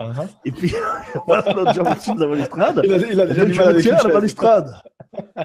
Uh-huh. 0.00 0.28
et 0.44 0.52
puis 0.52 0.68
je 1.14 1.18
passe 1.26 1.52
l'autre 1.56 1.74
jambe 1.74 1.88
au-dessus 1.88 2.14
de 2.14 2.20
la 2.20 2.26
balustrade, 2.28 2.80
Il 2.84 2.92
a, 2.92 2.96
il 2.98 3.20
a 3.20 3.26
déjà 3.26 3.46
je 3.46 3.48
me 3.74 3.80
tiens 3.80 3.92
une 3.94 3.98
à 3.98 4.02
la 4.08 4.14
balustrade. 4.14 4.74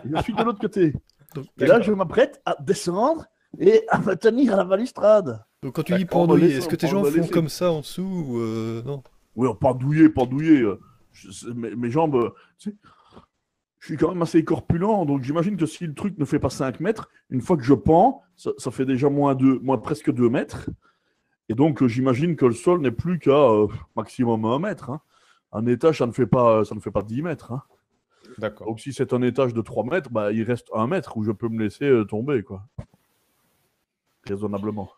Je 0.05 0.21
suis 0.21 0.33
de 0.35 0.43
l'autre 0.43 0.59
côté. 0.59 0.93
Donc, 1.33 1.45
Et 1.59 1.65
là, 1.65 1.81
je 1.81 1.91
m'apprête 1.91 2.39
à 2.45 2.55
descendre 2.59 3.25
et 3.59 3.83
à 3.89 3.99
me 3.99 4.15
tenir 4.15 4.53
à 4.53 4.57
la 4.57 4.63
balustrade. 4.65 5.43
donc 5.61 5.73
quand 5.75 5.83
tu 5.83 5.93
dis 5.95 6.05
pendouiller, 6.05 6.45
laisser- 6.47 6.57
est-ce 6.59 6.67
que 6.69 6.75
tes 6.75 6.87
gens 6.87 7.01
va 7.01 7.11
font 7.11 7.27
comme 7.27 7.49
ça 7.49 7.71
en 7.71 7.79
dessous 7.81 8.25
ou 8.27 8.39
euh, 8.39 8.81
non? 8.83 9.03
Oui, 9.35 9.47
pendouiller, 9.59 10.09
pendouiller. 10.09 10.63
je- 11.11 11.49
mes, 11.51 11.75
mes 11.75 11.89
jambes, 11.91 12.33
tu 12.57 12.71
sais, 12.71 12.75
je 13.79 13.87
suis 13.87 13.97
quand 13.97 14.09
même 14.09 14.21
assez 14.21 14.43
corpulent, 14.45 15.05
donc 15.05 15.23
j'imagine 15.23 15.57
que 15.57 15.65
si 15.65 15.85
le 15.85 15.93
truc 15.93 16.17
ne 16.17 16.25
fait 16.25 16.39
pas 16.39 16.49
5 16.49 16.79
mètres, 16.79 17.09
une 17.29 17.41
fois 17.41 17.57
que 17.57 17.63
je 17.63 17.73
pends, 17.73 18.21
ça, 18.35 18.51
ça 18.57 18.71
fait 18.71 18.85
déjà 18.85 19.09
moins, 19.09 19.35
deux, 19.35 19.59
moins 19.59 19.77
presque 19.77 20.11
2 20.11 20.29
mètres. 20.29 20.69
Et 21.49 21.55
donc 21.55 21.83
euh, 21.83 21.87
j'imagine 21.89 22.35
que 22.37 22.45
le 22.45 22.53
sol 22.53 22.79
n'est 22.81 22.91
plus 22.91 23.19
qu'à 23.19 23.31
euh, 23.31 23.67
maximum 23.95 24.45
1 24.45 24.59
mètre. 24.59 24.89
hein. 24.89 25.01
Un 25.51 25.65
étage, 25.67 25.97
ça 25.99 26.07
ne 26.07 26.11
fait 26.13 26.25
pas, 26.25 26.63
ça 26.65 26.73
ne 26.75 26.79
fait 26.79 26.89
pas 26.91 27.01
10 27.03 27.21
mètres. 27.21 27.51
hein. 27.51 27.61
D'accord. 28.37 28.67
Donc 28.67 28.79
si 28.79 28.93
c'est 28.93 29.11
un 29.13 29.21
étage 29.21 29.53
de 29.53 29.61
3 29.61 29.83
mètres, 29.83 30.09
bah, 30.09 30.31
il 30.31 30.43
reste 30.43 30.69
1 30.73 30.87
mètre 30.87 31.17
où 31.17 31.23
je 31.23 31.31
peux 31.31 31.49
me 31.49 31.61
laisser 31.61 31.85
euh, 31.85 32.05
tomber. 32.05 32.41
quoi. 32.41 32.63
Raisonnablement. 34.27 34.89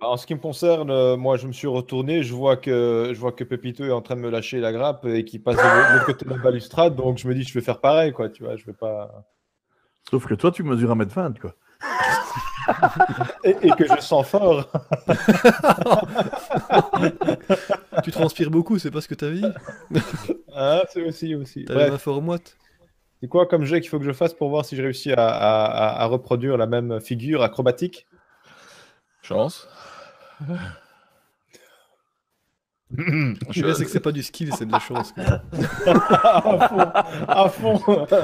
Bah, 0.00 0.08
en 0.08 0.16
ce 0.16 0.26
qui 0.26 0.34
me 0.34 0.40
concerne, 0.40 0.90
euh, 0.90 1.16
moi, 1.16 1.36
je 1.36 1.46
me 1.48 1.52
suis 1.52 1.66
retourné, 1.66 2.22
je 2.22 2.32
vois 2.32 2.56
que 2.56 3.10
je 3.12 3.18
vois 3.18 3.32
que 3.32 3.42
Pepito 3.44 3.84
est 3.84 3.90
en 3.90 4.00
train 4.02 4.14
de 4.14 4.20
me 4.20 4.30
lâcher 4.30 4.60
la 4.60 4.72
grappe 4.72 5.04
et 5.06 5.24
qu'il 5.24 5.42
passe 5.42 5.56
de 5.56 5.92
l'autre 5.94 6.06
côté 6.06 6.24
de 6.24 6.30
la 6.30 6.38
balustrade, 6.38 6.94
donc 6.94 7.18
je 7.18 7.26
me 7.26 7.34
dis, 7.34 7.42
je 7.42 7.52
vais 7.54 7.64
faire 7.64 7.80
pareil, 7.80 8.12
quoi, 8.12 8.28
tu 8.28 8.44
vois, 8.44 8.56
je 8.56 8.64
vais 8.64 8.72
pas. 8.74 9.24
Sauf 10.08 10.26
que 10.26 10.34
toi, 10.34 10.52
tu 10.52 10.62
mesures 10.62 10.94
1m20, 10.94 11.38
quoi. 11.40 11.54
Et, 13.44 13.56
et 13.62 13.70
que 13.72 13.86
je 13.88 14.00
sens 14.00 14.26
fort. 14.28 14.70
Tu 18.04 18.12
transpires 18.12 18.50
beaucoup, 18.50 18.78
c'est 18.78 18.90
pas 18.90 19.00
ce 19.00 19.08
que 19.08 19.14
t'as 19.14 19.30
dit 19.30 19.44
Ah, 20.54 20.82
c'est 20.92 21.02
aussi, 21.02 21.34
aussi. 21.34 21.64
T'as 21.64 21.88
mains 21.88 21.98
fort 21.98 22.22
moites 22.22 22.56
c'est 23.20 23.26
quoi 23.26 23.46
comme 23.46 23.64
jeu 23.64 23.80
qu'il 23.80 23.88
faut 23.88 23.98
que 23.98 24.04
je 24.04 24.12
fasse 24.12 24.32
pour 24.32 24.48
voir 24.48 24.64
si 24.64 24.76
je 24.76 24.82
réussis 24.82 25.12
à, 25.12 25.26
à- 25.28 25.64
à- 25.64 26.02
à 26.02 26.06
reproduire 26.06 26.56
la 26.56 26.68
même 26.68 27.00
figure 27.00 27.42
acrobatique? 27.42 28.06
Chance. 29.28 29.68
Je 33.50 33.72
sais 33.74 33.84
que 33.84 33.90
c'est 33.90 34.00
pas 34.00 34.12
du 34.12 34.22
skill, 34.22 34.54
c'est 34.56 34.64
de 34.64 34.72
la 34.72 34.78
chance. 34.78 35.12
quoi. 35.12 35.42
À 36.24 36.68
fond, 36.68 36.80
à 37.28 37.48
fond. 37.50 38.06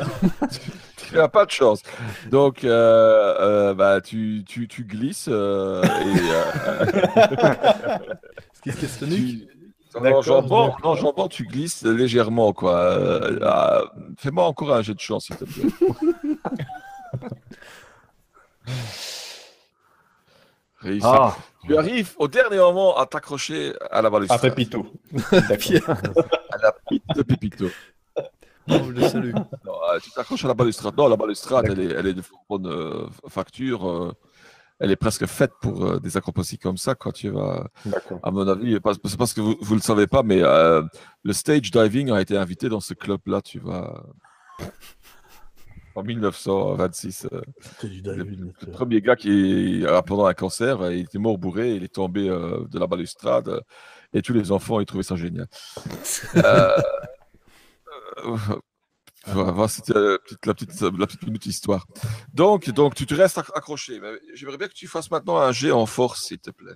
Tu 0.97 1.17
n'as 1.17 1.29
pas 1.29 1.45
de 1.45 1.51
chance. 1.51 1.83
Donc, 2.31 2.65
euh, 2.65 3.35
euh, 3.39 3.75
bah, 3.75 4.01
tu, 4.01 4.43
tu, 4.49 4.67
tu 4.67 4.85
glisses 4.85 5.29
euh, 5.31 5.83
et 5.83 5.87
euh, 6.31 6.87
Ce 8.55 8.63
qui 8.63 8.73
se 8.73 8.81
casse 8.81 9.01
la 9.03 9.07
nuque. 9.09 9.47
tu... 9.47 10.01
Non, 10.01 10.23
jambon, 10.23 10.73
non, 10.83 10.95
jambon, 10.95 11.29
tu 11.29 11.45
glisses 11.45 11.85
légèrement, 11.85 12.55
quoi. 12.55 12.77
Euh, 12.79 13.39
ah, 13.43 13.83
Fais-moi 14.17 14.47
encore 14.47 14.75
un 14.75 14.81
jet 14.81 14.95
de 14.95 15.01
chance, 15.01 15.27
s'il 15.27 15.37
te 15.37 15.45
plaît. 15.45 15.69
Ah, 21.03 21.37
Tu 21.65 21.77
arrives 21.77 22.13
au 22.19 22.29
dernier 22.29 22.59
moment 22.59 22.97
à 22.97 23.07
t'accrocher 23.07 23.73
à 23.91 24.03
la 24.03 24.09
À 24.09 24.11
balustrade. 24.11 24.41
Pepito. 24.41 24.87
à 25.33 26.59
la 26.63 26.73
pite 26.89 27.05
de 27.15 27.23
Pépito. 27.23 27.67
Oh, 28.17 28.23
je 28.87 28.91
le 28.93 29.09
salue. 29.09 29.35
Non, 29.35 29.75
euh, 29.93 29.99
tu 30.03 30.11
t'accroches 30.11 30.45
à 30.45 30.49
la 30.49 30.55
balustrade. 30.55 30.97
Non, 30.97 31.09
la 31.09 31.17
balustrade, 31.17 31.67
elle 31.71 31.81
est, 31.81 31.93
elle 31.93 32.07
est 32.07 32.15
de 32.15 32.23
bonne 32.49 32.67
euh, 32.67 33.07
facture. 33.29 33.89
euh, 33.89 34.13
elle 34.81 34.91
est 34.91 34.97
presque 34.97 35.27
faite 35.27 35.53
pour 35.61 35.85
euh, 35.85 36.01
des 36.01 36.17
acrobaties 36.17 36.59
comme 36.59 36.77
ça. 36.77 36.95
Quand 36.95 37.13
tu 37.13 37.29
vas, 37.31 37.69
D'accord. 37.87 38.19
à 38.23 38.31
mon 38.31 38.47
avis, 38.49 38.79
c'est 39.05 39.17
parce 39.17 39.33
que 39.33 39.41
vous 39.41 39.57
ne 39.71 39.75
le 39.77 39.81
savez 39.81 40.07
pas, 40.07 40.23
mais 40.23 40.41
euh, 40.43 40.83
le 41.23 41.33
stage 41.33 41.71
diving 41.71 42.11
a 42.11 42.21
été 42.21 42.37
invité 42.37 42.69
dans 42.69 42.81
ce 42.81 42.93
club-là. 42.95 43.41
Tu 43.43 43.59
vas 43.61 44.03
en 45.95 46.03
1926. 46.03 47.27
euh, 47.33 47.41
le 47.83 48.71
premier 48.73 49.01
gars 49.01 49.17
qui, 49.17 49.85
euh, 49.87 50.03
pendant 50.03 50.27
un 50.27 50.35
cancer, 50.35 50.81
euh, 50.83 50.95
il 50.95 51.01
était 51.03 51.19
mort 51.19 51.39
bourré, 51.39 51.75
il 51.77 51.85
est 51.85 51.95
tombé 51.95 52.29
euh, 52.29 52.65
de 52.69 52.79
la 52.79 52.87
balustrade 52.87 53.61
et 54.13 54.23
tous 54.23 54.33
les 54.33 54.53
enfants, 54.53 54.81
ils 54.81 54.87
trouvaient 54.87 55.03
ça 55.05 55.17
génial. 55.17 55.47
Euh, 56.37 56.69
euh, 58.25 58.37
voilà, 59.27 59.69
c'était 59.69 59.95
la 59.95 60.19
petite, 60.19 60.47
la, 60.47 60.55
petite, 60.55 60.81
la 60.83 61.07
petite 61.07 61.23
minute 61.25 61.47
histoire. 61.47 61.87
Donc, 62.33 62.69
donc 62.71 62.95
tu 62.95 63.07
te 63.07 63.15
restes 63.15 63.39
acc- 63.39 63.51
accroché. 63.55 64.01
Mais 64.01 64.11
J'aimerais 64.35 64.59
bien 64.59 64.69
que 64.69 64.75
tu 64.75 64.87
fasses 64.87 65.11
maintenant 65.11 65.39
un 65.39 65.53
jet 65.53 65.71
en 65.73 65.87
force, 65.87 66.23
s'il 66.25 66.39
te 66.39 66.51
plaît. 66.51 66.75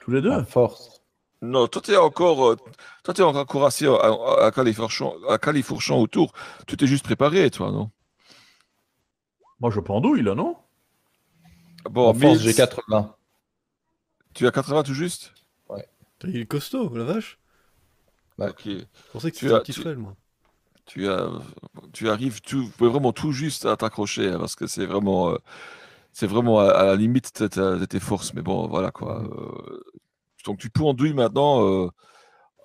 Tous 0.00 0.10
les 0.10 0.20
deux 0.22 0.32
À 0.32 0.44
force. 0.44 1.02
Non, 1.40 1.68
toi, 1.68 1.80
tu 1.80 1.92
es 1.92 1.96
encore, 1.96 2.56
toi, 3.04 3.14
t'es 3.14 3.22
encore 3.22 3.66
assis 3.66 3.86
à, 3.86 3.92
à, 3.94 4.46
à 4.46 4.50
califourchon, 4.50 5.14
à 5.28 5.38
califourchon 5.38 6.00
autour. 6.00 6.32
Tu 6.66 6.76
t'es 6.76 6.86
juste 6.88 7.04
préparé, 7.04 7.48
toi, 7.50 7.70
non? 7.70 7.90
Moi, 9.60 9.70
je 9.70 9.80
pendouille, 9.80 10.22
là, 10.22 10.34
non? 10.34 10.56
Bon, 11.90 12.08
en 12.10 12.14
force, 12.14 12.38
j'ai 12.40 12.54
80. 12.54 13.14
tu 14.34 14.46
as 14.46 14.50
80 14.50 14.82
tout 14.82 14.94
juste? 14.94 15.32
Il 16.24 16.36
est 16.36 16.46
costaud, 16.46 16.92
la 16.96 17.04
vache. 17.04 17.38
Ouais. 18.38 18.48
Ok. 18.50 18.62
Je 18.66 18.84
pensais 19.12 19.30
que 19.30 19.36
Tu 19.36 19.44
c'était 19.44 19.54
un 19.54 19.56
as- 19.58 19.60
petit 19.60 19.72
tu- 19.72 19.80
frêle, 19.80 19.98
moi. 19.98 20.16
tu, 20.86 21.08
as, 21.08 21.30
tu 21.92 22.08
arrives 22.08 22.40
tout, 22.40 22.68
vraiment 22.78 23.12
tout 23.12 23.30
juste 23.32 23.66
à 23.66 23.76
t'accrocher 23.76 24.28
hein, 24.30 24.38
parce 24.38 24.56
que 24.56 24.66
c'est 24.66 24.86
vraiment, 24.86 25.30
euh, 25.30 25.36
c'est 26.12 26.26
vraiment 26.26 26.58
à, 26.60 26.70
à 26.70 26.84
la 26.86 26.96
limite 26.96 27.40
de, 27.40 27.46
ta- 27.46 27.76
de 27.76 27.84
tes 27.84 28.00
forces. 28.00 28.34
Mais 28.34 28.42
bon, 28.42 28.66
voilà 28.68 28.90
quoi. 28.90 29.22
euh, 29.22 29.80
donc 30.44 30.58
tu 30.58 30.70
pendouilles 30.70 31.14
maintenant. 31.14 31.64
euh, 31.66 31.88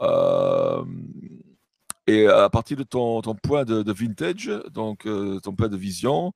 euh, 0.01 0.83
et 2.07 2.27
à 2.27 2.49
partir 2.49 2.75
de 2.77 2.83
ton, 2.83 3.21
ton 3.21 3.35
point 3.35 3.63
de, 3.65 3.81
de 3.83 3.93
vintage, 3.93 4.51
donc 4.71 5.05
euh, 5.07 5.39
ton 5.39 5.55
point 5.55 5.69
de 5.69 5.77
vision, 5.77 6.33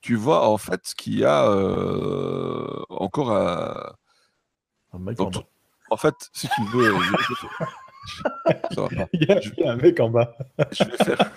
tu 0.00 0.14
vois 0.16 0.48
en 0.48 0.58
fait 0.58 0.92
qu'il 0.96 1.18
y 1.18 1.24
a 1.24 1.44
euh, 1.50 2.82
encore 2.90 3.32
un. 3.32 3.92
Un 4.92 4.98
mec 4.98 5.16
donc, 5.18 5.36
en 5.36 5.40
bas. 5.40 5.46
en 5.90 5.96
fait, 5.96 6.14
si 6.32 6.48
tu 6.48 6.62
veux. 6.72 6.92
je- 6.94 7.34
je- 7.34 7.46
ça 8.74 8.82
va 8.82 8.88
pas. 8.88 9.06
Il 9.12 9.22
y, 9.28 9.32
a, 9.32 9.38
il 9.40 9.52
y 9.58 9.64
a 9.64 9.72
un 9.72 9.76
mec 9.76 10.00
en 10.00 10.08
bas 10.08 10.34
Je 10.72 10.84
vais 10.84 10.96
faire. 10.96 11.30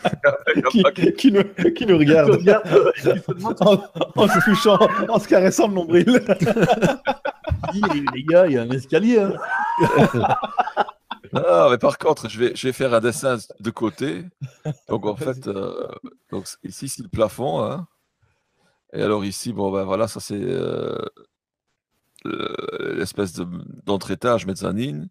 qui, 0.70 0.84
qui 1.18 1.32
nous, 1.32 1.44
qui 1.74 1.86
nous 1.86 1.98
regarde 1.98 2.32
en, 3.60 3.84
en 4.15 4.27
se 4.30 4.39
touchant, 4.46 4.77
en 5.10 5.20
se 5.20 5.27
caressant 5.27 5.68
le 5.68 5.74
nombril. 5.74 6.06
Les 8.13 8.24
gars, 8.24 8.48
il 8.48 8.53
y 8.53 8.58
a 8.58 8.62
un 8.62 8.70
escalier. 8.70 9.20
hein. 9.20 9.34
Ah, 11.34 11.68
mais 11.72 11.77
par 11.77 11.98
contre, 11.98 12.30
je 12.30 12.39
vais, 12.39 12.56
je 12.56 12.68
vais 12.68 12.74
faire 12.74 12.94
un 12.94 13.00
dessin 13.00 13.38
de 13.60 13.70
côté. 13.70 14.25
Donc, 14.89 15.06
en 15.06 15.15
fait, 15.15 15.48
euh, 15.48 15.88
donc, 16.32 16.46
ici, 16.63 16.89
c'est 16.89 17.03
le 17.03 17.10
plafond. 17.10 17.63
hein. 17.63 17.88
Et 18.93 19.01
alors, 19.01 19.24
ici, 19.25 19.53
bon, 19.53 19.71
ben 19.71 19.83
voilà, 19.83 20.07
ça, 20.07 20.19
c'est 20.19 20.36
euh, 20.41 20.98
le- 22.25 22.93
l'espèce 22.98 23.33
de- 23.33 23.45
d'entre-étage 23.86 24.45
mezzanine 24.45 25.10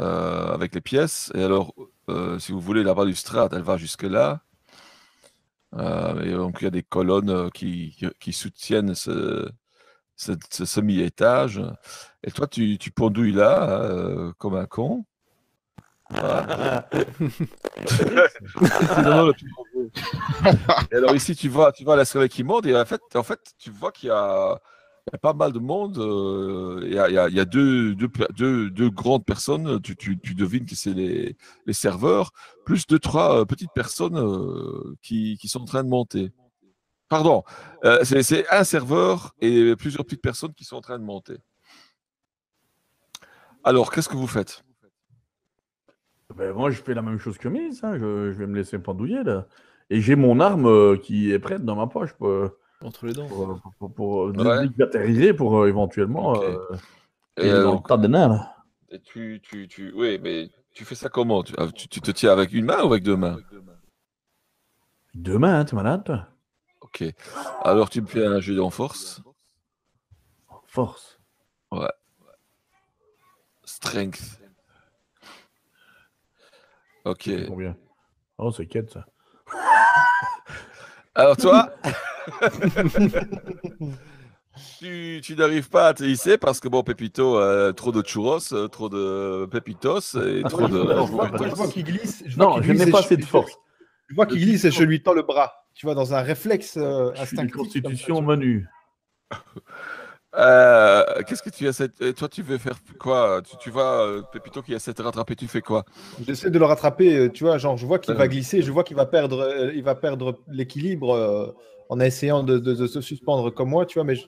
euh, 0.00 0.52
avec 0.52 0.74
les 0.74 0.80
pièces. 0.80 1.30
Et 1.34 1.42
alors, 1.42 1.74
euh, 2.08 2.38
si 2.38 2.52
vous 2.52 2.60
voulez, 2.60 2.82
la 2.82 2.94
balustrade, 2.94 3.52
elle 3.54 3.62
va 3.62 3.76
jusque-là. 3.76 4.42
Et 6.24 6.32
donc, 6.32 6.58
il 6.60 6.64
y 6.64 6.66
a 6.68 6.70
des 6.70 6.82
colonnes 6.82 7.50
qui, 7.52 7.96
qui- 8.20 8.32
soutiennent 8.32 8.94
ce, 8.94 9.48
semi-étage. 10.16 11.62
Et 12.24 12.30
toi, 12.30 12.46
tu, 12.46 12.78
tu 12.78 12.90
pendouilles 12.90 13.32
là, 13.32 13.80
euh, 13.82 14.32
comme 14.38 14.54
un 14.56 14.66
con. 14.66 15.04
Alors 20.92 21.14
ici, 21.14 21.34
tu 21.34 21.48
vois, 21.48 21.72
tu 21.72 21.84
vois 21.84 21.96
l'escalier 21.96 22.28
qui 22.28 22.44
monte, 22.44 22.66
et 22.66 22.76
en 22.76 22.84
fait, 22.84 23.00
tu 23.58 23.70
vois 23.70 23.90
qu'il 23.90 24.08
y 24.08 24.12
a, 24.12 24.60
pas 25.20 25.32
mal 25.32 25.52
de 25.52 25.58
monde. 25.58 25.98
euh, 25.98 26.80
Il 26.84 26.92
y 26.92 26.98
a, 27.40 27.44
deux, 27.44 27.94
grandes 28.90 29.24
personnes, 29.24 29.80
tu, 29.80 30.16
devines 30.34 30.66
que 30.66 30.76
c'est 30.76 30.94
les, 30.94 31.36
serveurs, 31.72 32.30
plus 32.64 32.86
deux, 32.86 32.98
trois 32.98 33.40
euh, 33.40 33.44
petites 33.44 33.72
personnes 33.74 34.18
euh, 34.18 34.94
qui, 35.02 35.38
sont 35.46 35.62
en 35.62 35.66
train 35.66 35.84
de 35.84 35.88
monter. 35.88 36.32
Pardon, 37.08 37.44
c'est 38.02 38.48
un 38.50 38.64
serveur 38.64 39.34
et 39.40 39.76
plusieurs 39.76 40.04
petites 40.04 40.22
personnes 40.22 40.54
qui 40.54 40.64
sont 40.64 40.76
en 40.76 40.80
train 40.80 40.98
de 40.98 41.04
monter. 41.04 41.36
Alors, 43.62 43.90
qu'est-ce 43.92 44.08
que 44.08 44.16
vous 44.16 44.28
faites? 44.28 44.65
Ben, 46.34 46.52
moi, 46.52 46.70
je 46.70 46.82
fais 46.82 46.94
la 46.94 47.02
même 47.02 47.18
chose 47.18 47.38
que 47.38 47.48
Miss. 47.48 47.82
hein. 47.84 47.94
Je, 47.98 48.32
je 48.32 48.38
vais 48.38 48.46
me 48.46 48.56
laisser 48.56 48.78
pendouiller, 48.78 49.22
là. 49.22 49.46
Et 49.90 50.00
j'ai 50.00 50.16
mon 50.16 50.40
arme 50.40 50.66
euh, 50.66 50.96
qui 50.96 51.30
est 51.30 51.38
prête 51.38 51.64
dans 51.64 51.76
ma 51.76 51.86
poche 51.86 52.12
pour, 52.14 52.28
euh, 52.28 52.58
Entre 52.82 53.06
les 53.06 53.12
dents. 53.14 53.28
pour, 53.28 53.60
pour, 53.60 53.74
pour, 53.78 53.94
pour 53.94 54.32
Ouais. 54.32 54.68
dégatériser, 54.68 55.32
pour 55.32 55.58
euh, 55.60 55.68
éventuellement. 55.68 56.32
Ok. 56.32 56.42
euh, 56.42 56.76
Et, 57.38 57.50
euh, 57.50 57.62
dans 57.62 57.70
le 57.72 57.76
donc, 57.76 57.86
tas 57.88 57.96
des 57.96 58.08
nains, 58.08 58.28
là. 58.28 58.56
et 58.90 59.00
tu, 59.00 59.40
tu, 59.42 59.68
tu, 59.68 59.92
oui, 59.94 60.18
mais 60.20 60.50
tu 60.74 60.84
fais 60.84 60.94
ça 60.96 61.08
comment? 61.08 61.42
Tu, 61.44 61.54
ah, 61.58 61.68
tu- 61.72 61.86
tu 61.88 62.00
te 62.00 62.10
tiens 62.10 62.32
avec 62.32 62.52
une 62.52 62.64
main 62.64 62.82
ou 62.82 62.86
avec 62.88 63.04
deux 63.04 63.16
mains? 63.16 63.38
Deux 65.14 65.38
mains, 65.38 65.60
hein, 65.60 65.64
t'es 65.64 65.76
malade, 65.76 66.04
toi 66.04 66.28
Ok. 66.80 67.04
Alors, 67.62 67.88
tu 67.88 68.00
me 68.02 68.06
fais 68.06 68.26
un 68.26 68.40
jeu 68.40 68.60
en 68.60 68.70
force. 68.70 69.22
Force. 70.66 71.18
Strength. 73.64 74.40
Ok. 77.06 77.30
Combien? 77.46 77.76
Oh, 78.36 78.50
c'est 78.50 78.66
quête, 78.66 78.90
ça. 78.90 79.06
Alors, 81.14 81.36
toi? 81.36 81.70
Tu, 84.78 85.20
tu 85.22 85.36
n'arrives 85.36 85.68
pas 85.68 85.88
à 85.88 85.94
te 85.94 86.02
hisser 86.02 86.38
parce 86.38 86.60
que, 86.60 86.68
bon, 86.68 86.82
Pépito, 86.82 87.38
euh, 87.38 87.72
trop 87.72 87.92
de 87.92 88.02
churros, 88.02 88.38
euh, 88.52 88.68
trop 88.68 88.88
de 88.88 89.44
pépitos 89.50 90.14
et 90.16 90.42
trop 90.44 90.66
de. 90.66 90.78
Non, 90.78 91.06
je 91.06 91.12
vois, 91.12 91.30
je 91.30 91.54
vois 91.54 91.68
qu'il 91.68 91.84
glisse. 91.84 92.22
Je 92.26 92.38
Non, 92.38 92.62
je 92.62 92.72
n'ai 92.72 92.90
pas 92.90 93.00
assez 93.00 93.18
de 93.18 93.24
force. 93.24 93.52
Je 94.08 94.14
vois 94.14 94.24
qu'il 94.24 94.40
glisse 94.40 94.64
et 94.64 94.70
je 94.70 94.82
lui 94.82 95.02
tends 95.02 95.12
le 95.12 95.22
bras. 95.22 95.52
Tu 95.74 95.84
vois, 95.84 95.94
dans 95.94 96.14
un 96.14 96.22
réflexe 96.22 96.78
euh, 96.78 97.10
Je 97.14 97.26
suis 97.26 97.36
une 97.36 97.42
instinctif. 97.42 97.52
ça, 97.52 97.58
constitution 97.58 98.22
menu. 98.22 98.66
Euh, 100.36 101.02
Qu'est-ce 101.26 101.42
que 101.42 101.50
tu 101.50 101.66
essaies 101.66 101.88
et 102.00 102.12
Toi, 102.12 102.28
tu 102.28 102.42
veux 102.42 102.58
faire 102.58 102.78
quoi? 102.98 103.40
Tu, 103.42 103.56
tu 103.56 103.70
vois 103.70 104.06
euh, 104.06 104.22
Pépito 104.32 104.62
qui 104.62 104.74
essaie 104.74 104.90
de 104.92 104.96
te 104.96 105.02
rattraper, 105.02 105.34
tu 105.36 105.48
fais 105.48 105.62
quoi? 105.62 105.84
J'essaie 106.26 106.50
de 106.50 106.58
le 106.58 106.64
rattraper, 106.64 107.16
euh, 107.16 107.28
tu 107.30 107.44
vois, 107.44 107.58
genre 107.58 107.76
je 107.76 107.86
vois 107.86 107.98
qu'il 107.98 108.14
va 108.14 108.28
glisser, 108.28 108.62
je 108.62 108.70
vois 108.70 108.84
qu'il 108.84 108.96
va 108.96 109.06
perdre, 109.06 109.40
euh, 109.40 109.72
il 109.74 109.82
va 109.82 109.94
perdre 109.94 110.38
l'équilibre 110.48 111.14
euh, 111.14 111.52
en 111.88 112.00
essayant 112.00 112.42
de, 112.42 112.58
de- 112.58 112.74
de 112.74 112.86
se 112.86 113.00
suspendre 113.00 113.50
comme 113.50 113.70
moi, 113.70 113.86
tu 113.86 113.94
vois, 113.98 114.04
mais 114.04 114.14
je, 114.16 114.26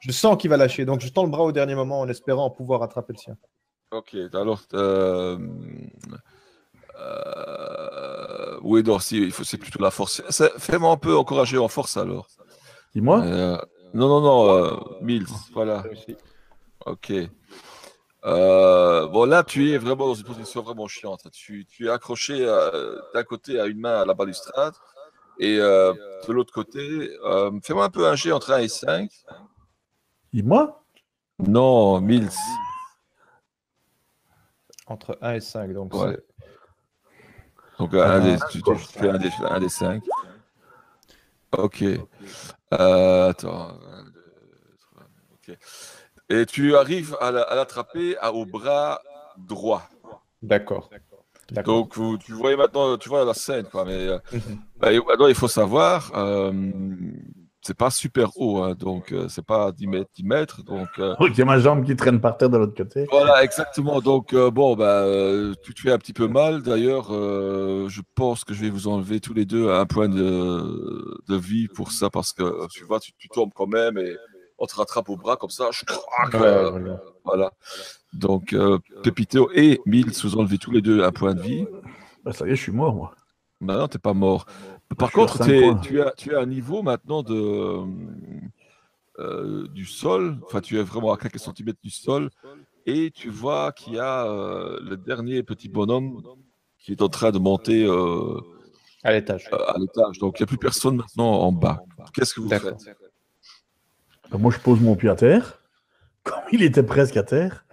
Je 0.00 0.12
sens 0.12 0.36
qu'il 0.38 0.50
va 0.50 0.56
lâcher, 0.56 0.84
donc 0.84 1.00
je 1.00 1.08
tends 1.10 1.24
le 1.24 1.30
bras 1.30 1.44
au 1.44 1.52
dernier 1.52 1.74
moment 1.74 2.00
en 2.00 2.08
espérant 2.08 2.50
pouvoir 2.50 2.82
attraper 2.82 3.12
le 3.14 3.18
sien. 3.18 3.36
Ok, 3.92 4.16
alors. 4.32 4.62
Euh... 4.74 5.36
Euh... 6.98 8.58
Oui, 8.62 8.82
non, 8.82 8.98
si, 8.98 9.18
il 9.18 9.32
faut, 9.32 9.44
c'est 9.44 9.56
plutôt 9.58 9.82
la 9.82 9.90
force. 9.90 10.22
C'est- 10.28 10.52
Fais-moi 10.58 10.90
un 10.92 10.96
peu 10.96 11.16
encourager 11.16 11.58
en 11.58 11.68
force 11.68 11.96
alors. 11.96 12.28
Dis-moi. 12.94 13.24
Non, 13.92 14.08
non, 14.08 14.20
non, 14.20 14.54
euh, 14.54 14.76
Mills, 15.00 15.26
voilà. 15.52 15.82
Ok. 16.86 17.12
Euh, 18.24 19.06
bon, 19.08 19.24
là, 19.24 19.42
tu 19.42 19.70
es 19.70 19.78
vraiment 19.78 20.06
dans 20.08 20.14
une 20.14 20.24
position 20.24 20.62
vraiment 20.62 20.86
chiante. 20.86 21.28
Tu, 21.32 21.64
tu 21.66 21.86
es 21.86 21.90
accroché 21.90 22.44
d'un 23.14 23.24
côté 23.24 23.58
à 23.58 23.66
une 23.66 23.80
main 23.80 24.02
à 24.02 24.04
la 24.04 24.14
balustrade 24.14 24.74
et 25.38 25.58
euh, 25.58 25.92
de 26.28 26.32
l'autre 26.32 26.52
côté, 26.52 27.10
euh, 27.24 27.50
fais-moi 27.62 27.84
un 27.86 27.90
peu 27.90 28.06
un 28.06 28.14
jet 28.14 28.30
entre 28.32 28.52
1 28.52 28.58
et 28.58 28.68
5. 28.68 29.10
Dis-moi. 30.32 30.84
Non, 31.38 32.00
Mills. 32.00 32.28
Entre 34.86 35.16
1 35.22 35.32
et 35.34 35.40
5, 35.40 35.72
donc 35.72 35.94
Ouais. 35.94 36.10
c'est- 36.16 36.24
Donc, 37.78 37.94
un 37.94 38.00
Ah, 38.02 38.20
des, 38.20 38.36
tu, 38.50 38.62
tu 38.62 38.74
fais 38.76 39.08
un 39.08 39.16
des, 39.18 39.30
un 39.48 39.58
des 39.58 39.68
5. 39.70 40.02
Ok. 41.56 41.82
Euh, 42.72 43.28
attends. 43.30 43.78
Et 46.28 46.46
tu 46.46 46.76
arrives 46.76 47.16
à 47.20 47.32
la- 47.32 47.42
à 47.42 47.54
l'attraper 47.56 48.16
au 48.32 48.44
bras 48.46 49.00
droit. 49.36 49.88
D'accord. 50.42 50.88
Donc, 51.64 51.94
tu 52.24 52.32
vois 52.32 52.54
maintenant, 52.56 52.96
tu 52.96 53.08
vois 53.08 53.24
la 53.24 53.34
scène, 53.34 53.64
quoi. 53.64 53.84
Mais 53.84 54.06
euh, 54.06 54.18
Mhm. 54.32 54.60
bah, 54.76 54.92
il 55.28 55.34
faut 55.34 55.48
savoir, 55.48 56.12
euh, 56.14 56.52
c'est 57.70 57.76
pas 57.76 57.90
super 57.90 58.30
haut, 58.36 58.64
hein, 58.64 58.74
donc 58.76 59.12
euh, 59.12 59.28
c'est 59.28 59.44
pas 59.46 59.70
10 59.70 59.86
mètres, 59.86 60.10
10 60.16 60.24
mètres. 60.24 60.64
Donc, 60.64 60.88
euh, 60.98 61.14
Ok, 61.20 61.38
ma 61.38 61.60
jambe 61.60 61.84
qui 61.86 61.94
traîne 61.94 62.20
par 62.20 62.36
terre 62.36 62.50
de 62.50 62.56
l'autre 62.58 62.74
côté. 62.76 63.06
voilà, 63.12 63.44
exactement. 63.44 64.00
Donc, 64.00 64.32
euh, 64.32 64.50
bon, 64.50 64.74
bah, 64.74 65.02
euh, 65.04 65.54
tu 65.62 65.72
te 65.72 65.80
fais 65.80 65.92
un 65.92 65.98
petit 65.98 66.12
peu 66.12 66.26
mal. 66.26 66.62
D'ailleurs, 66.62 67.10
je 67.12 68.00
pense 68.16 68.42
que 68.42 68.54
je 68.54 68.62
vais 68.62 68.70
vous 68.70 68.88
enlever 68.88 69.20
tous 69.20 69.34
les 69.34 69.44
deux 69.44 69.70
un 69.70 69.86
point 69.86 70.08
de, 70.08 71.20
de 71.28 71.36
vie 71.36 71.68
pour 71.68 71.92
ça, 71.92 72.10
parce 72.10 72.32
que 72.32 72.66
tu 72.72 72.82
vois, 72.82 72.98
tu, 72.98 73.12
tu 73.16 73.28
tombes 73.28 73.52
quand 73.54 73.68
même 73.68 73.96
et 73.98 74.16
on 74.58 74.66
te 74.66 74.74
rattrape 74.74 75.08
au 75.08 75.16
bras 75.16 75.36
comme 75.36 75.50
ça. 75.50 75.68
Je 75.70 75.84
craque, 75.84 76.34
Ouais, 76.34 76.70
voilà. 76.70 77.00
voilà. 77.24 77.50
Donc, 78.12 78.52
Pépito 79.04 79.48
et 79.54 79.80
Mills 79.86 80.10
vous 80.24 80.36
enlevez 80.36 80.58
tous 80.58 80.72
les 80.72 80.82
deux 80.82 81.04
un 81.04 81.12
point 81.12 81.34
de 81.34 81.40
vie. 81.40 81.66
Bah, 82.24 82.32
ça 82.32 82.48
y 82.48 82.50
est, 82.50 82.56
je 82.56 82.62
suis 82.62 82.72
mort, 82.72 82.96
moi. 82.96 83.14
Bah 83.60 83.76
non, 83.76 83.86
t'es 83.86 83.98
pas 83.98 84.14
mort. 84.14 84.46
Par 84.98 85.12
contre, 85.12 85.80
tu, 85.82 86.00
as, 86.02 86.12
tu 86.16 86.34
as 86.36 86.40
un 86.40 86.46
niveau 86.46 86.82
maintenant 86.82 87.22
de, 87.22 87.80
euh, 89.18 89.68
du 89.68 89.84
sol, 89.86 90.38
enfin 90.44 90.60
tu 90.60 90.78
es 90.78 90.82
vraiment 90.82 91.12
à 91.12 91.16
quelques 91.16 91.38
centimètres 91.38 91.78
du 91.82 91.90
sol, 91.90 92.30
et 92.86 93.10
tu 93.10 93.30
vois 93.30 93.72
qu'il 93.72 93.94
y 93.94 93.98
a 93.98 94.26
euh, 94.26 94.80
le 94.82 94.96
dernier 94.96 95.42
petit 95.42 95.68
bonhomme 95.68 96.22
qui 96.78 96.92
est 96.92 97.02
en 97.02 97.08
train 97.08 97.30
de 97.30 97.38
monter 97.38 97.84
euh, 97.86 98.40
À 99.04 99.12
l'étage. 99.12 99.48
à 99.52 99.76
l'étage. 99.78 100.18
Donc 100.18 100.38
il 100.38 100.42
n'y 100.42 100.44
a 100.44 100.46
plus 100.48 100.58
personne 100.58 100.96
maintenant 100.96 101.30
en 101.40 101.52
bas. 101.52 101.82
Qu'est-ce 102.12 102.34
que 102.34 102.40
vous 102.40 102.48
faites? 102.48 102.74
Moi, 104.32 104.52
je 104.52 104.58
pose 104.58 104.80
mon 104.80 104.94
pied 104.96 105.08
à 105.08 105.16
terre, 105.16 105.60
comme 106.22 106.42
il 106.52 106.62
était 106.62 106.82
presque 106.84 107.16
à 107.16 107.22
terre, 107.22 107.64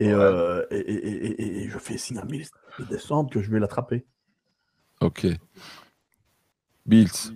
et, 0.00 0.10
euh, 0.12 0.64
et, 0.70 0.78
et- 0.78 1.06
et- 1.26 1.42
et- 1.42 1.62
et 1.64 1.68
je 1.68 1.78
fais 1.78 1.98
signe 1.98 2.18
à 2.18 2.24
Mills 2.24 2.46
de 2.78 2.84
descendre 2.84 3.30
que 3.30 3.40
je 3.42 3.50
vais 3.50 3.60
l'attraper. 3.60 4.04
Ok. 5.00 5.26
Bills. 6.86 7.32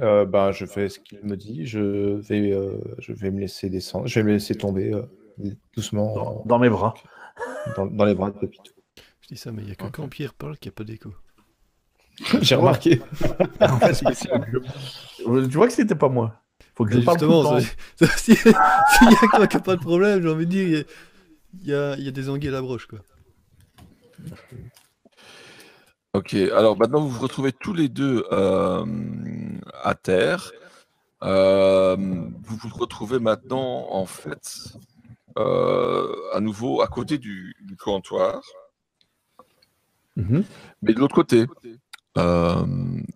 Euh, 0.00 0.24
ben, 0.26 0.52
je 0.52 0.66
fais 0.66 0.88
ce 0.88 0.98
qu'il 0.98 1.20
me 1.22 1.36
dit. 1.36 1.66
Je 1.66 2.16
vais, 2.28 2.52
euh, 2.52 2.78
je 2.98 3.12
vais 3.12 3.30
me 3.30 3.40
laisser 3.40 3.70
descendre. 3.70 4.06
Je 4.06 4.20
vais 4.20 4.24
me 4.24 4.32
laisser 4.32 4.54
tomber 4.54 4.92
euh, 4.92 5.02
doucement 5.74 6.14
Dans, 6.14 6.26
en- 6.26 6.44
dans 6.44 6.58
mes 6.58 6.68
bras. 6.68 6.94
dans, 7.76 7.86
dans 7.86 8.04
les 8.04 8.14
bras 8.14 8.30
de 8.30 8.38
Pépito. 8.38 8.72
Je 9.22 9.28
dis 9.28 9.36
ça, 9.36 9.50
mais 9.52 9.62
il 9.62 9.66
n'y 9.66 9.72
a 9.72 9.74
que 9.74 9.86
quand 9.86 10.08
Pierre 10.08 10.34
parle 10.34 10.58
qu'il 10.58 10.70
n'y 10.70 10.74
a 10.74 10.76
pas 10.76 10.84
d'écho. 10.84 11.14
J'ai 12.42 12.54
remarqué. 12.56 13.00
En 13.60 13.78
fait, 13.78 13.94
je- 13.94 15.46
tu 15.46 15.56
vois 15.56 15.66
que 15.68 15.72
c'était 15.72 15.94
pas 15.94 16.08
moi. 16.08 16.42
Faut 16.74 16.84
que 16.84 16.92
je 16.92 17.00
parle 17.00 17.18
justement, 17.18 17.58
s'il 18.16 18.34
n'y 18.34 19.14
a 19.14 19.18
que 19.18 19.36
toi 19.36 19.46
qui 19.46 19.56
n'as 19.56 19.62
pas 19.62 19.76
de 19.76 19.80
problème, 19.80 20.22
j'ai 20.22 20.28
envie 20.28 20.46
de 20.46 20.50
dire, 20.50 20.68
il 20.68 20.72
y 20.74 20.76
a- 20.76 20.84
il 21.62 21.68
y, 21.68 21.74
a, 21.74 21.96
il 21.96 22.04
y 22.04 22.08
a 22.08 22.10
des 22.12 22.28
anguilles 22.28 22.48
à 22.50 22.52
la 22.52 22.60
broche, 22.62 22.86
quoi. 22.86 22.98
Ok, 26.18 26.34
alors 26.34 26.76
maintenant 26.76 27.00
vous 27.00 27.10
vous 27.10 27.20
retrouvez 27.20 27.52
tous 27.52 27.72
les 27.72 27.88
deux 27.88 28.24
euh, 28.32 28.84
à 29.84 29.94
terre. 29.94 30.50
Euh, 31.22 31.94
vous 31.96 32.56
vous 32.56 32.68
retrouvez 32.74 33.20
maintenant 33.20 33.86
en 33.92 34.04
fait 34.04 34.76
euh, 35.36 36.12
à 36.34 36.40
nouveau 36.40 36.82
à 36.82 36.88
côté 36.88 37.18
du, 37.18 37.54
du 37.60 37.76
comptoir, 37.76 38.42
Mhm. 40.16 40.42
mais 40.82 40.92
de 40.92 40.98
l'autre 40.98 41.14
côté. 41.14 41.46
Euh, 42.16 42.64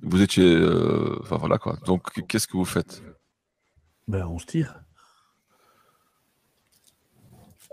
vous 0.03 0.23
étiez, 0.23 0.55
euh, 0.55 1.19
enfin 1.23 1.37
voilà 1.39 1.59
quoi. 1.59 1.77
Donc 1.85 2.09
qu'est-ce 2.29 2.47
que 2.47 2.57
vous 2.57 2.65
faites? 2.65 3.03
Ben, 4.07 4.25
on 4.29 4.39
se 4.39 4.47
tire. 4.47 4.81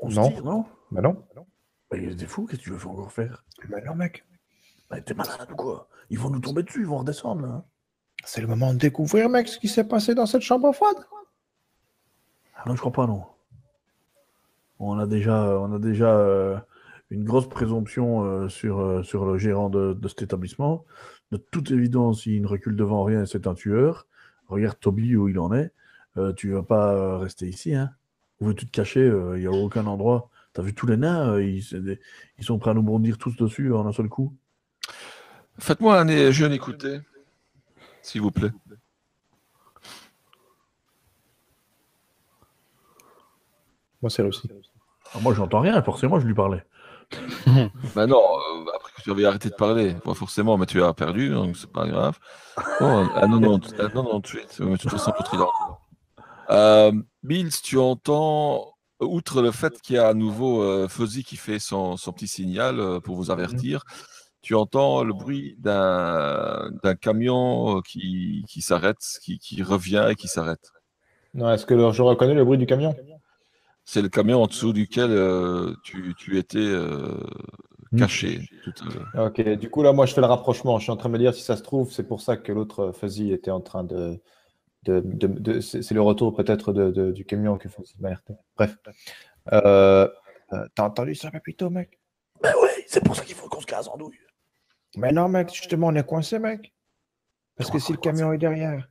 On 0.01 0.09
Non. 0.09 0.23
se 0.23 0.33
tire, 0.33 0.43
non? 0.43 0.65
Ben 0.89 1.01
non. 1.03 1.23
Ben, 1.91 2.15
T'es 2.17 2.25
fou, 2.25 2.47
qu'est-ce 2.47 2.61
que 2.61 2.63
tu 2.63 2.71
veux 2.71 2.87
encore 2.87 3.11
faire? 3.11 3.43
Ben 3.67 3.83
non, 3.85 3.93
mec. 3.93 4.25
Ben, 4.89 5.01
T'es 5.01 5.13
malade 5.13 5.51
ou 5.51 5.55
quoi 5.55 5.87
Ils 6.09 6.19
vont 6.19 6.29
nous 6.29 6.39
tomber 6.39 6.63
dessus, 6.63 6.81
ils 6.81 6.87
vont 6.87 6.99
redescendre, 6.99 7.41
là. 7.45 7.63
C'est 8.25 8.41
le 8.41 8.47
moment 8.47 8.73
de 8.73 8.79
découvrir, 8.79 9.29
mec, 9.29 9.47
ce 9.47 9.59
qui 9.59 9.67
s'est 9.67 9.87
passé 9.87 10.13
dans 10.13 10.25
cette 10.25 10.41
chambre 10.41 10.71
froide. 10.73 10.97
Ah 12.55 12.63
non, 12.65 12.75
je 12.75 12.79
crois 12.79 12.91
pas, 12.91 13.07
non. 13.07 13.23
On 14.79 14.97
a 14.97 15.07
déjà, 15.07 15.57
on 15.59 15.73
a 15.73 15.79
déjà 15.79 16.17
euh, 16.17 16.57
une 17.09 17.23
grosse 17.23 17.47
présomption 17.47 18.23
euh, 18.23 18.49
sur, 18.49 18.79
euh, 18.79 19.03
sur 19.03 19.25
le 19.25 19.37
gérant 19.37 19.69
de, 19.69 19.93
de 19.93 20.07
cet 20.07 20.21
établissement. 20.23 20.85
De 21.31 21.37
toute 21.37 21.71
évidence, 21.71 22.25
il 22.25 22.41
ne 22.41 22.47
recule 22.47 22.75
devant 22.75 23.03
rien 23.03 23.23
et 23.23 23.25
c'est 23.25 23.47
un 23.47 23.53
tueur. 23.53 24.07
Regarde 24.47 24.79
Toby 24.79 25.15
où 25.15 25.27
il 25.29 25.39
en 25.39 25.53
est. 25.53 25.71
Tu 26.35 26.51
vas 26.51 26.63
pas 26.63 27.17
rester 27.17 27.47
ici, 27.47 27.73
hein. 27.75 27.91
Où 28.41 28.47
veux-tu 28.47 28.65
te 28.65 28.71
cacher 28.71 29.05
Il 29.35 29.39
n'y 29.39 29.45
a 29.45 29.51
aucun 29.51 29.85
endroit. 29.85 30.29
T'as 30.51 30.63
vu 30.63 30.73
tous 30.73 30.87
les 30.87 30.97
nains 30.97 31.39
ils 31.39 31.63
sont 32.41 32.57
prêts 32.57 32.71
à 32.71 32.73
nous 32.73 32.81
bondir 32.81 33.17
tous 33.17 33.37
dessus 33.37 33.71
en 33.73 33.85
un 33.85 33.93
seul 33.93 34.09
coup. 34.09 34.33
Faites-moi 35.59 35.99
un 35.99 36.31
jeu 36.31 36.49
d'écouter, 36.49 36.99
s'il 38.01 38.21
vous 38.21 38.31
plaît. 38.31 38.51
Moi, 44.01 44.09
c'est 44.09 44.21
réussi. 44.21 44.47
Ah, 45.13 45.19
moi, 45.21 45.33
j'entends 45.33 45.59
rien, 45.59 45.81
forcément, 45.81 46.19
je 46.19 46.27
lui 46.27 46.33
parlais. 46.33 46.63
Ben 47.95 48.05
non, 48.05 48.21
euh, 48.21 48.65
après 48.75 48.91
que 48.95 49.01
tu 49.01 49.09
avais 49.11 49.25
arrêté 49.25 49.49
de 49.49 49.55
parler, 49.55 49.95
Bon, 50.05 50.13
forcément, 50.13 50.57
mais 50.57 50.67
tu 50.67 50.81
as 50.83 50.93
perdu, 50.93 51.29
donc 51.29 51.57
c'est 51.57 51.71
pas 51.71 51.87
grave. 51.87 52.17
Bon, 52.79 53.07
à 53.15 53.21
90, 53.21 53.73
à 53.73 53.77
98, 53.89 54.59
mais 54.59 54.71
de 54.73 54.77
toute 54.77 54.91
façon, 54.91 55.11
l'autre, 55.17 55.31
il 55.33 55.41
en- 55.41 55.49
Euh, 56.51 56.91
Bills, 57.23 57.51
tu 57.63 57.77
entends, 57.79 58.73
outre 58.99 59.41
le 59.41 59.51
fait 59.51 59.81
qu'il 59.81 59.95
y 59.95 59.99
a 59.99 60.07
à 60.07 60.13
nouveau 60.13 60.61
euh, 60.61 60.87
Fuzzy 60.87 61.23
qui 61.23 61.35
fait 61.37 61.59
son, 61.59 61.97
son 61.97 62.11
petit 62.13 62.27
signal 62.27 62.79
euh, 62.79 62.99
pour 62.99 63.15
vous 63.15 63.31
avertir, 63.31 63.83
tu 64.41 64.55
entends 64.55 65.03
le 65.03 65.13
bruit 65.13 65.55
d'un 65.59 66.69
d'un 66.83 66.95
camion 66.95 67.77
euh, 67.77 67.81
qui, 67.81 68.43
qui 68.47 68.61
s'arrête, 68.61 68.97
qui, 69.21 69.39
qui 69.39 69.63
revient 69.63 70.07
et 70.09 70.15
qui 70.15 70.27
s'arrête. 70.27 70.71
Non, 71.33 71.51
Est-ce 71.51 71.65
que 71.65 71.75
je 71.91 72.01
reconnais 72.01 72.33
le 72.33 72.43
bruit 72.45 72.57
du 72.57 72.65
camion? 72.65 72.95
C'est 73.85 74.01
le 74.01 74.09
camion 74.09 74.43
en 74.43 74.47
dessous 74.47 74.71
duquel 74.71 75.09
euh, 75.11 75.73
tu, 75.83 76.13
tu 76.15 76.37
étais 76.37 76.59
euh, 76.59 77.17
caché 77.97 78.41
tout 78.63 78.71
à 78.81 78.93
l'heure. 79.15 79.27
Ok, 79.27 79.41
du 79.41 79.69
coup, 79.69 79.81
là, 79.81 79.93
moi, 79.93 80.05
je 80.05 80.13
fais 80.13 80.21
le 80.21 80.27
rapprochement. 80.27 80.77
Je 80.77 80.83
suis 80.83 80.91
en 80.91 80.97
train 80.97 81.09
de 81.09 81.13
me 81.13 81.19
dire, 81.19 81.33
si 81.33 81.41
ça 81.41 81.57
se 81.57 81.63
trouve, 81.63 81.91
c'est 81.91 82.07
pour 82.07 82.21
ça 82.21 82.37
que 82.37 82.51
l'autre 82.51 82.91
Fuzzy 82.91 83.31
était 83.31 83.51
en 83.51 83.61
train 83.61 83.83
de. 83.83 84.19
de, 84.83 85.01
de- 85.03 85.27
de- 85.27 85.59
c'est 85.59 85.91
le 85.91 86.01
retour 86.01 86.35
peut-être 86.35 86.71
de, 86.71 86.91
de- 86.91 87.11
du 87.11 87.25
camion 87.25 87.57
que 87.57 87.67
Fuzzy 87.67 87.95
m'a. 87.99 88.11
Bref. 88.55 88.77
Euh, 89.51 90.07
T'as 90.75 90.83
entendu 90.83 91.13
ça, 91.15 91.29
Pépito, 91.31 91.69
mec? 91.69 91.99
Ben 92.41 92.53
ouais, 92.61 92.85
c'est 92.87 93.03
pour 93.03 93.15
ça 93.15 93.23
qu'il 93.23 93.35
faut 93.35 93.47
qu'on 93.49 93.61
se 93.61 93.67
casse 93.67 93.87
en 93.87 93.97
douille. 93.97 94.17
Mais 94.97 95.11
non, 95.11 95.29
mec, 95.29 95.53
justement, 95.53 95.87
on 95.87 95.95
est 95.95 96.05
coincé, 96.05 96.39
mec. 96.39 96.73
Parce 97.55 97.69
que 97.71 97.79
si 97.79 97.91
le 97.91 97.97
camion 97.97 98.31
est 98.33 98.37
derrière, 98.37 98.89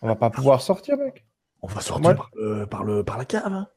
on 0.00 0.06
va 0.08 0.16
pas 0.16 0.30
pouvoir 0.30 0.60
sortir, 0.62 0.96
mec. 0.96 1.24
On 1.62 1.66
va 1.66 1.80
sortir 1.80 2.02
Moi- 2.02 2.14
par, 2.14 2.30
le- 2.34 2.66
par, 2.66 2.84
le, 2.84 3.04
par 3.04 3.18
la 3.18 3.24
cave. 3.24 3.52
hein. 3.52 3.68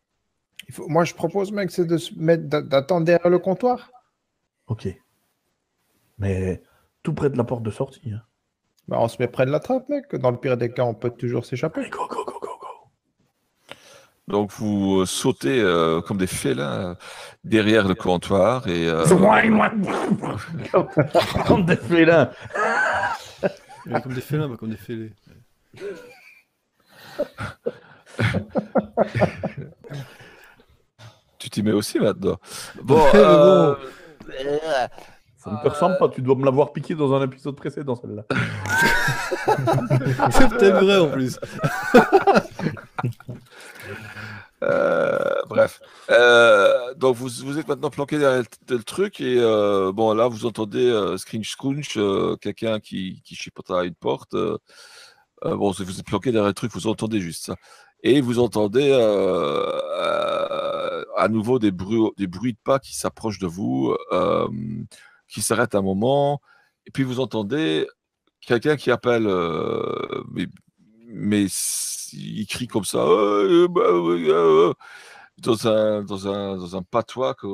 Il 0.67 0.73
faut... 0.73 0.87
Moi, 0.87 1.03
je 1.03 1.13
propose, 1.13 1.51
mec, 1.51 1.69
c'est 1.71 1.85
de 1.85 1.97
se 1.97 2.13
mettre, 2.17 2.43
d'a- 2.45 2.61
d'attendre 2.61 3.05
derrière 3.05 3.29
le 3.29 3.39
comptoir. 3.39 3.91
Ok. 4.67 4.87
Mais 6.17 6.63
tout 7.03 7.13
près 7.13 7.29
de 7.29 7.37
la 7.37 7.43
porte 7.43 7.63
de 7.63 7.71
sortie. 7.71 8.11
Hein. 8.11 8.21
Bah, 8.87 8.97
on 8.99 9.07
se 9.07 9.17
met 9.21 9.27
près 9.27 9.45
de 9.45 9.51
la 9.51 9.59
trappe, 9.59 9.89
mec. 9.89 10.15
Dans 10.15 10.31
le 10.31 10.37
pire 10.37 10.57
des 10.57 10.71
cas, 10.71 10.83
on 10.83 10.93
peut 10.95 11.09
toujours 11.11 11.45
s'échapper. 11.45 11.89
Go. 11.89 12.07
Donc 14.27 14.51
vous 14.53 15.01
euh, 15.01 15.05
sautez 15.05 15.61
euh, 15.61 16.01
comme 16.01 16.17
des 16.17 16.25
félins 16.25 16.89
euh, 16.89 16.95
derrière 17.43 17.87
le 17.87 17.93
comptoir 17.93 18.67
et 18.67 18.89
euh, 18.89 19.05
Comme 21.47 21.63
des 21.65 21.75
félins. 21.75 22.31
Comme 24.01 24.13
des 24.13 24.21
félins, 24.21 24.49
pas 24.49 24.57
comme 24.57 24.71
des 24.71 24.77
fêlés. 24.77 25.13
tu 31.37 31.49
t'y 31.51 31.61
mets 31.61 31.71
aussi 31.71 31.99
maintenant. 31.99 32.37
Bon, 32.81 32.99
euh, 33.13 33.75
Ça 35.37 35.51
ne 35.51 35.57
te 35.63 35.67
ressemble 35.69 35.97
pas, 35.99 36.09
tu 36.09 36.23
dois 36.23 36.33
me 36.35 36.45
l'avoir 36.45 36.73
piqué 36.73 36.95
dans 36.95 37.13
un 37.13 37.23
épisode 37.25 37.55
précédent, 37.55 37.95
celle-là. 37.95 38.23
C'est 40.31 40.49
peut-être 40.49 40.83
vrai 40.83 40.97
en 40.97 41.09
plus. 41.09 41.37
Euh, 44.65 45.41
bref. 45.47 45.79
Euh, 46.09 46.93
donc 46.95 47.15
vous, 47.15 47.29
vous 47.43 47.59
êtes 47.59 47.67
maintenant 47.67 47.89
planqué 47.89 48.17
derrière 48.17 48.43
le, 48.69 48.83
truc 48.83 49.21
et 49.21 49.37
euh, 49.39 49.91
bon 49.91 50.13
là 50.13 50.27
vous 50.27 50.45
entendez 50.45 50.85
euh, 50.87 51.17
scrunch 51.17 51.97
quelqu'un 52.41 52.79
qui, 52.79 53.21
qui 53.23 53.37
à 53.69 53.83
une 53.83 53.95
porte. 53.95 54.35
bon 55.43 55.71
vous 55.71 55.99
êtes 55.99 56.05
planqué 56.05 56.31
derrière 56.31 56.47
le 56.47 56.53
truc, 56.53 56.71
vous 56.73 56.87
entendez 56.87 57.19
juste 57.21 57.45
ça. 57.45 57.55
Et 58.03 58.21
vous 58.21 58.39
entendez 58.39 58.91
à 61.17 61.27
nouveau 61.29 61.59
des 61.59 61.71
bruits, 61.71 62.11
des 62.17 62.27
bruits 62.27 62.53
de 62.53 62.59
pas 62.63 62.79
qui 62.79 62.95
s'approchent 62.95 63.39
de 63.39 63.47
vous, 63.47 63.95
qui 65.27 65.41
s'arrêtent 65.41 65.75
un 65.75 65.81
moment. 65.81 66.41
Et 66.87 66.91
puis 66.91 67.03
vous 67.03 67.19
entendez 67.19 67.87
quelqu'un 68.41 68.75
qui 68.77 68.91
appelle, 68.91 69.27
mais 71.07 71.45
il 72.13 72.45
crie 72.47 72.67
comme 72.67 72.85
ça, 72.85 72.99
Euh, 72.99 73.67
bah, 73.69 73.91
oui, 73.93 74.25
euh, 74.29 74.73
dans 75.37 75.67
un, 75.67 76.03
dans 76.03 76.27
un, 76.27 76.57
dans 76.57 76.75
un 76.75 76.83
patois 76.83 77.33
que. 77.33 77.47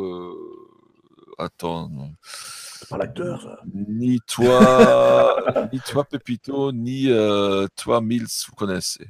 Attends, 1.37 1.89
non. 1.89 2.11
C'est 2.23 2.89
pas 2.89 2.97
l'acteur, 2.97 3.57
ni 3.73 4.19
toi, 4.27 5.69
ni 5.73 5.79
toi 5.79 6.03
Pépito, 6.03 6.71
ni 6.71 7.09
euh, 7.09 7.67
toi 7.75 8.01
Mills, 8.01 8.27
vous 8.47 8.55
connaissez. 8.55 9.07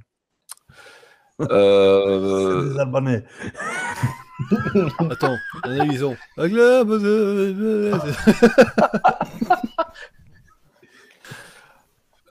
Euh, 1.42 2.62
C'est 2.64 2.74
des 2.74 2.80
Albanais. 2.80 3.26
Attends, 5.10 5.38
analysons. 5.64 6.16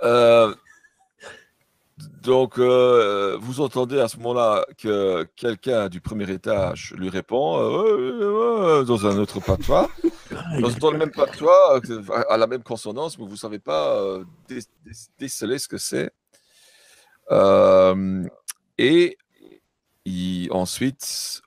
Euh, 0.02 0.54
donc, 2.22 2.58
euh, 2.58 3.36
vous 3.40 3.60
entendez 3.60 3.98
à 4.00 4.08
ce 4.08 4.16
moment-là 4.18 4.66
que 4.78 5.24
quelqu'un 5.36 5.88
du 5.88 6.00
premier 6.00 6.30
étage 6.30 6.92
lui 6.96 7.08
répond 7.08 7.58
euh, 7.58 8.84
dans 8.84 9.06
un 9.06 9.16
autre 9.18 9.40
patois, 9.40 9.88
dans, 10.60 10.68
dans 10.70 10.90
le 10.90 10.98
même 10.98 11.10
patois, 11.12 11.80
euh, 11.88 12.02
à 12.28 12.36
la 12.36 12.46
même 12.46 12.62
consonance, 12.62 13.18
mais 13.18 13.24
vous 13.24 13.32
ne 13.32 13.36
savez 13.36 13.58
pas 13.58 14.18
dé- 14.48 14.60
dé- 14.84 14.92
déceler 15.18 15.58
ce 15.58 15.68
que 15.68 15.78
c'est. 15.78 16.10
Et 18.78 19.18
il- 20.04 20.48
ensuite, 20.52 21.42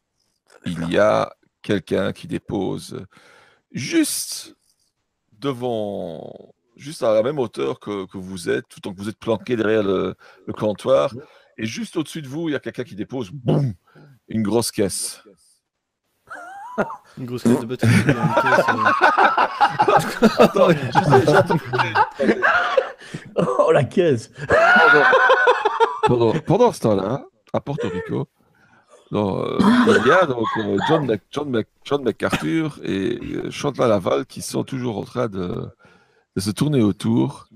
il 0.65 0.91
y 0.91 0.97
a 0.97 1.33
quelqu'un 1.61 2.13
qui 2.13 2.27
dépose 2.27 3.05
juste 3.71 4.55
devant, 5.39 6.53
juste 6.75 7.03
à 7.03 7.13
la 7.13 7.23
même 7.23 7.39
hauteur 7.39 7.79
que, 7.79 8.05
que 8.07 8.17
vous 8.17 8.49
êtes, 8.49 8.65
tout 8.69 8.87
en 8.87 8.93
que 8.93 8.97
vous 8.99 9.09
êtes 9.09 9.17
planqué 9.19 9.55
derrière 9.55 9.83
le, 9.83 10.15
le 10.47 10.53
comptoir. 10.53 11.13
Et 11.57 11.65
juste 11.65 11.95
au-dessus 11.97 12.21
de 12.21 12.27
vous, 12.27 12.49
il 12.49 12.53
y 12.53 12.55
a 12.55 12.59
quelqu'un 12.59 12.83
qui 12.83 12.95
dépose, 12.95 13.29
boum, 13.31 13.73
une 14.27 14.41
grosse 14.43 14.71
caisse. 14.71 15.21
Une 17.19 17.25
grosse 17.25 17.43
caisse 17.43 17.59
de 17.59 17.75
caisse, 17.75 17.89
euh, 17.89 18.13
Attends, 20.39 20.69
je 20.71 20.75
sais, 21.03 21.25
j'attends- 21.31 21.57
Oh, 23.35 23.71
la 23.71 23.83
caisse 23.83 24.31
pendant, 26.07 26.31
pendant, 26.31 26.39
pendant 26.39 26.71
ce 26.71 26.79
temps-là, 26.81 27.25
à 27.53 27.59
Porto 27.61 27.87
Rico, 27.89 28.27
non, 29.11 29.43
euh, 29.45 29.57
il 30.01 30.07
y 30.07 30.11
a 30.11 30.25
donc 30.25 30.47
euh, 30.57 30.77
John, 30.87 31.05
Mc- 31.05 31.21
John, 31.31 31.51
Mc- 31.51 31.67
John 31.83 32.03
McArthur 32.03 32.79
et 32.83 33.19
euh, 33.21 33.51
Chantal 33.51 33.89
Laval 33.89 34.25
qui 34.25 34.41
sont 34.41 34.63
toujours 34.63 34.97
en 34.97 35.03
train 35.03 35.27
de, 35.27 35.67
de 36.35 36.41
se 36.41 36.51
tourner 36.51 36.81
autour. 36.81 37.47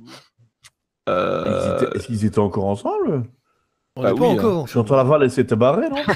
Euh, 1.10 1.78
étaient- 1.78 1.98
Est-ce 1.98 2.08
qu'ils 2.08 2.26
étaient 2.26 2.40
encore 2.40 2.66
ensemble? 2.66 3.24
On 3.96 4.04
Ah 4.04 4.10
pas 4.10 4.13
oui, 4.13 4.28
hein. 4.28 4.32
encore. 4.34 4.68
Chantal 4.68 4.98
Laval, 4.98 5.24
elle 5.24 5.32
s'était 5.32 5.56
barrée, 5.56 5.90
non? 5.90 5.98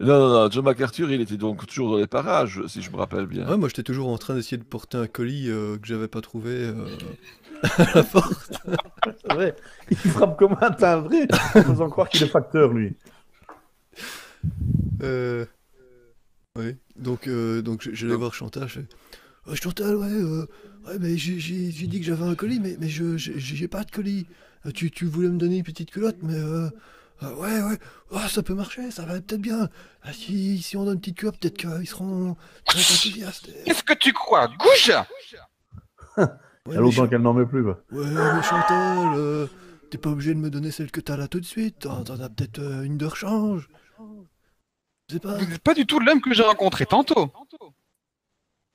Non, 0.00 0.18
non, 0.18 0.28
non, 0.44 0.50
John 0.50 0.64
McArthur, 0.64 1.10
il 1.12 1.20
était 1.20 1.36
donc 1.36 1.64
toujours 1.66 1.92
dans 1.92 1.98
les 1.98 2.06
parages, 2.08 2.60
si 2.66 2.82
je 2.82 2.90
me 2.90 2.96
rappelle 2.96 3.26
bien. 3.26 3.48
Ouais, 3.48 3.56
moi 3.56 3.68
j'étais 3.68 3.84
toujours 3.84 4.08
en 4.08 4.18
train 4.18 4.34
d'essayer 4.34 4.56
de 4.56 4.64
porter 4.64 4.96
un 4.98 5.06
colis 5.06 5.48
euh, 5.48 5.76
que 5.78 5.86
j'avais 5.86 6.08
pas 6.08 6.20
trouvé 6.20 6.50
euh, 6.50 6.86
à 7.78 7.84
la 7.94 8.02
porte. 8.02 8.52
C'est 9.20 9.32
vrai. 9.32 9.54
Il 9.90 9.96
frappe 9.96 10.36
comme 10.38 10.56
un 10.60 10.70
timbré, 10.72 11.28
en 11.54 11.62
faisant 11.62 11.88
croire 11.88 12.08
qu'il 12.08 12.22
est 12.24 12.26
facteur, 12.28 12.72
lui. 12.72 12.96
Euh... 15.02 15.44
Oui, 16.58 16.76
donc, 16.96 17.28
euh, 17.28 17.62
donc 17.62 17.82
je- 17.82 17.92
j'allais 17.94 18.14
voir 18.14 18.34
Chantal. 18.34 18.68
Je 18.68 18.80
fais 18.80 18.86
oh, 19.46 19.54
Chantal, 19.54 19.96
ouais, 19.96 20.06
euh, 20.10 20.46
ouais 20.86 20.98
mais 21.00 21.16
j'ai- 21.16 21.40
j'ai 21.40 21.70
j'ai 21.70 21.86
dit 21.86 21.98
que 21.98 22.04
j'avais 22.04 22.24
un 22.24 22.34
colis, 22.34 22.60
mais, 22.60 22.76
mais 22.78 22.88
je 22.90 23.16
j'ai- 23.16 23.38
j'ai 23.38 23.68
pas 23.68 23.84
de 23.84 23.90
colis. 23.90 24.26
Euh, 24.66 24.70
Tu, 24.70 24.90
tu 24.90 25.06
voulais 25.06 25.28
me 25.28 25.38
donner 25.38 25.56
une 25.58 25.62
petite 25.64 25.90
culotte, 25.90 26.18
mais 26.22 26.34
euh, 26.36 26.68
euh, 27.22 27.34
ouais, 27.36 27.62
ouais, 27.62 27.78
oh, 28.10 28.18
ça 28.28 28.42
peut 28.42 28.54
marcher, 28.54 28.90
ça 28.90 29.04
va 29.06 29.14
peut-être 29.20 29.40
bien. 29.40 29.70
Ah, 30.02 30.12
si, 30.12 30.60
si 30.62 30.76
on 30.76 30.84
donne 30.84 30.94
une 30.94 31.00
petite 31.00 31.16
culotte, 31.16 31.38
peut-être 31.40 31.56
qu'ils 31.56 31.88
seront 31.88 32.36
très 32.66 32.78
enthousiastes. 32.80 33.48
Qu'est-ce 33.64 33.82
que 33.82 33.94
tu 33.94 34.12
crois 34.12 34.48
Gouge 34.48 34.92
Ouais, 36.18 36.26
Il 36.66 36.74
y 36.74 36.76
a 36.76 36.80
longtemps 36.80 37.08
qu'elle 37.08 37.22
n'en 37.22 37.32
met 37.34 37.46
plus. 37.46 37.64
quoi. 37.64 37.82
ouais, 37.90 38.04
mais 38.06 38.42
Chantal, 38.42 39.14
euh, 39.16 39.46
t'es 39.90 39.98
pas 39.98 40.10
obligé 40.10 40.32
de 40.34 40.38
me 40.38 40.48
donner 40.50 40.70
celle 40.70 40.90
que 40.92 41.00
t'as 41.00 41.16
là 41.16 41.26
tout 41.28 41.40
de 41.40 41.44
suite. 41.46 41.80
T'en 41.80 42.04
t'en 42.04 42.20
as 42.20 42.28
peut-être 42.28 42.58
euh, 42.60 42.82
une 42.82 42.98
de 42.98 43.06
rechange. 43.06 43.68
Je 45.12 45.18
pas. 45.18 45.36
Vous 45.38 45.46
n'êtes 45.46 45.62
pas 45.62 45.74
du 45.74 45.86
tout 45.86 46.00
l'homme 46.00 46.20
que 46.20 46.32
j'ai 46.34 46.42
rencontré 46.42 46.86
tantôt. 46.86 47.30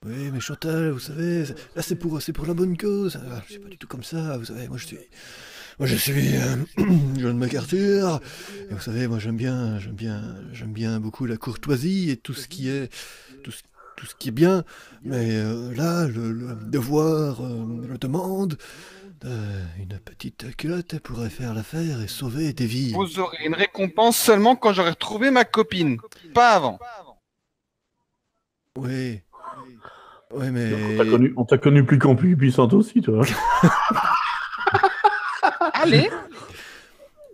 Oui, 0.05 0.29
mais 0.31 0.39
Chantal, 0.39 0.91
vous 0.91 0.99
savez, 0.99 1.45
là 1.75 1.81
c'est 1.81 1.95
pour, 1.95 2.21
c'est 2.21 2.31
pour 2.31 2.45
la 2.45 2.53
bonne 2.53 2.77
cause. 2.77 3.17
Ah, 3.31 3.41
C'est 3.49 3.59
pas 3.59 3.67
du 3.69 3.77
tout 3.77 3.87
comme 3.87 4.03
ça, 4.03 4.37
vous 4.37 4.45
savez. 4.45 4.67
Moi 4.67 4.77
je 4.77 4.85
suis, 4.85 4.97
moi 5.79 5.87
je 5.87 5.95
suis 5.95 6.35
euh, 6.37 6.55
John 7.17 7.37
MacArthur. 7.37 8.21
Et 8.69 8.73
vous 8.73 8.79
savez, 8.79 9.07
moi 9.07 9.17
j'aime 9.19 9.37
bien, 9.37 9.79
j'aime 9.79 9.95
bien, 9.95 10.35
j'aime 10.53 10.71
bien 10.71 10.99
beaucoup 10.99 11.25
la 11.25 11.37
courtoisie 11.37 12.11
et 12.11 12.17
tout 12.17 12.33
ce 12.33 12.47
qui 12.47 12.69
est, 12.69 12.91
tout 13.43 13.51
ce, 13.51 13.63
tout 13.97 14.05
ce 14.05 14.15
qui 14.15 14.29
est 14.29 14.31
bien. 14.31 14.63
Mais 15.03 15.35
euh, 15.35 15.73
là, 15.73 16.07
le, 16.07 16.31
le 16.31 16.55
devoir 16.55 17.43
euh, 17.43 17.87
le 17.89 17.97
demande. 17.97 18.57
Euh, 19.25 19.63
une 19.79 19.97
petite 19.99 20.55
culotte 20.57 20.99
pourrait 20.99 21.29
faire 21.31 21.53
l'affaire 21.55 22.01
et 22.03 22.07
sauver 22.07 22.53
des 22.53 22.67
vies. 22.67 22.93
Vous 22.93 23.17
aurez 23.19 23.45
une 23.45 23.55
récompense 23.55 24.15
seulement 24.17 24.55
quand 24.55 24.73
j'aurai 24.73 24.91
retrouvé 24.91 25.31
ma 25.31 25.43
copine. 25.43 25.97
Pas 26.35 26.51
avant. 26.51 26.77
Oui. 28.77 29.21
Oui, 30.31 30.47
On 30.47 30.51
mais. 30.51 30.97
t'a 30.97 31.05
connu, 31.05 31.33
on 31.35 31.45
t'a 31.45 31.57
connu 31.57 31.83
plus 31.85 31.97
qu'en 31.97 32.15
plus 32.15 32.37
puissante 32.37 32.73
aussi, 32.73 33.01
toi. 33.01 33.23
Allez 35.73 36.09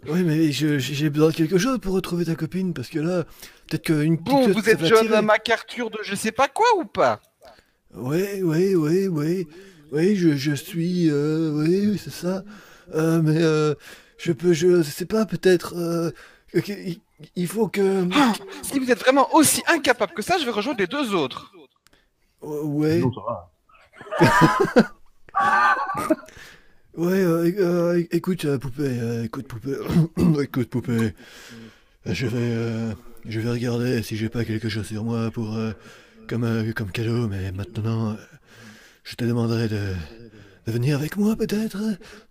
Oui, 0.08 0.24
mais 0.24 0.52
je- 0.52 0.80
j'ai 0.80 1.10
besoin 1.10 1.30
de 1.30 1.36
quelque 1.36 1.58
chose 1.58 1.80
pour 1.80 1.94
retrouver 1.96 2.26
ta 2.26 2.36
copine, 2.36 2.74
parce 2.74 2.90
que 2.90 3.00
là, 3.00 3.24
peut-être 3.68 3.84
qu'une 3.86 4.18
petite 4.18 4.34
Bon, 4.34 4.52
vous 4.52 4.70
êtes 4.70 4.84
John. 4.86 5.26
MacArthur 5.26 5.90
de 5.90 6.00
je 6.04 6.16
sais 6.16 6.32
pas 6.32 6.48
quoi 6.48 6.66
ou 6.78 6.86
pas? 6.86 7.22
Oui, 7.96 8.42
oui, 8.42 8.76
oui, 8.76 9.08
oui. 9.08 9.48
Oui, 9.94 10.16
je, 10.16 10.36
je 10.36 10.54
suis. 10.54 11.10
euh, 11.10 11.52
oui, 11.54 12.00
c'est 12.04 12.10
ça. 12.12 12.44
Euh, 12.96 13.22
mais 13.22 13.38
euh, 13.42 13.76
je 14.18 14.32
peux. 14.32 14.52
Je 14.54 14.82
sais 14.82 15.06
pas, 15.06 15.26
peut-être. 15.26 15.76
euh, 15.78 16.10
il, 16.68 17.00
il 17.36 17.48
faut 17.48 17.68
que. 17.68 18.06
Ah, 18.14 18.34
Si 18.64 18.80
vous 18.80 18.90
êtes 18.92 19.00
vraiment 19.00 19.34
aussi 19.36 19.62
incapable 19.68 20.14
que 20.14 20.22
ça, 20.24 20.38
je 20.40 20.46
vais 20.46 20.52
rejoindre 20.52 20.80
les 20.80 20.88
deux 20.88 21.14
autres. 21.14 21.52
Euh, 22.44 22.62
ouais, 22.64 23.00
Non, 23.00 23.12
ouais, 26.98 27.24
euh, 27.24 27.52
euh, 27.60 28.04
écoute, 28.12 28.46
euh, 28.46 28.58
poupée, 28.58 28.84
euh, 29.00 29.24
écoute, 29.26 29.48
poupée. 29.48 29.76
écoute, 30.44 30.70
poupée. 30.70 31.14
Je 32.06 32.28
vais. 32.28 32.38
euh, 32.40 32.94
je 33.26 33.40
vais 33.40 33.50
regarder 33.52 34.02
si 34.04 34.18
j'ai 34.18 34.30
pas 34.30 34.44
quelque 34.44 34.70
chose 34.70 34.88
sur 34.88 35.04
moi 35.04 35.30
pour. 35.32 35.56
euh, 35.56 35.72
comme, 36.28 36.46
euh, 36.46 36.72
comme 36.74 36.90
cadeau, 36.92 37.28
mais 37.28 37.52
maintenant. 37.52 38.16
Je 39.04 39.16
te 39.16 39.24
demanderai 39.26 39.68
de. 39.68 39.94
de 40.66 40.72
venir 40.72 40.98
avec 40.98 41.18
moi, 41.18 41.36
peut-être 41.36 41.78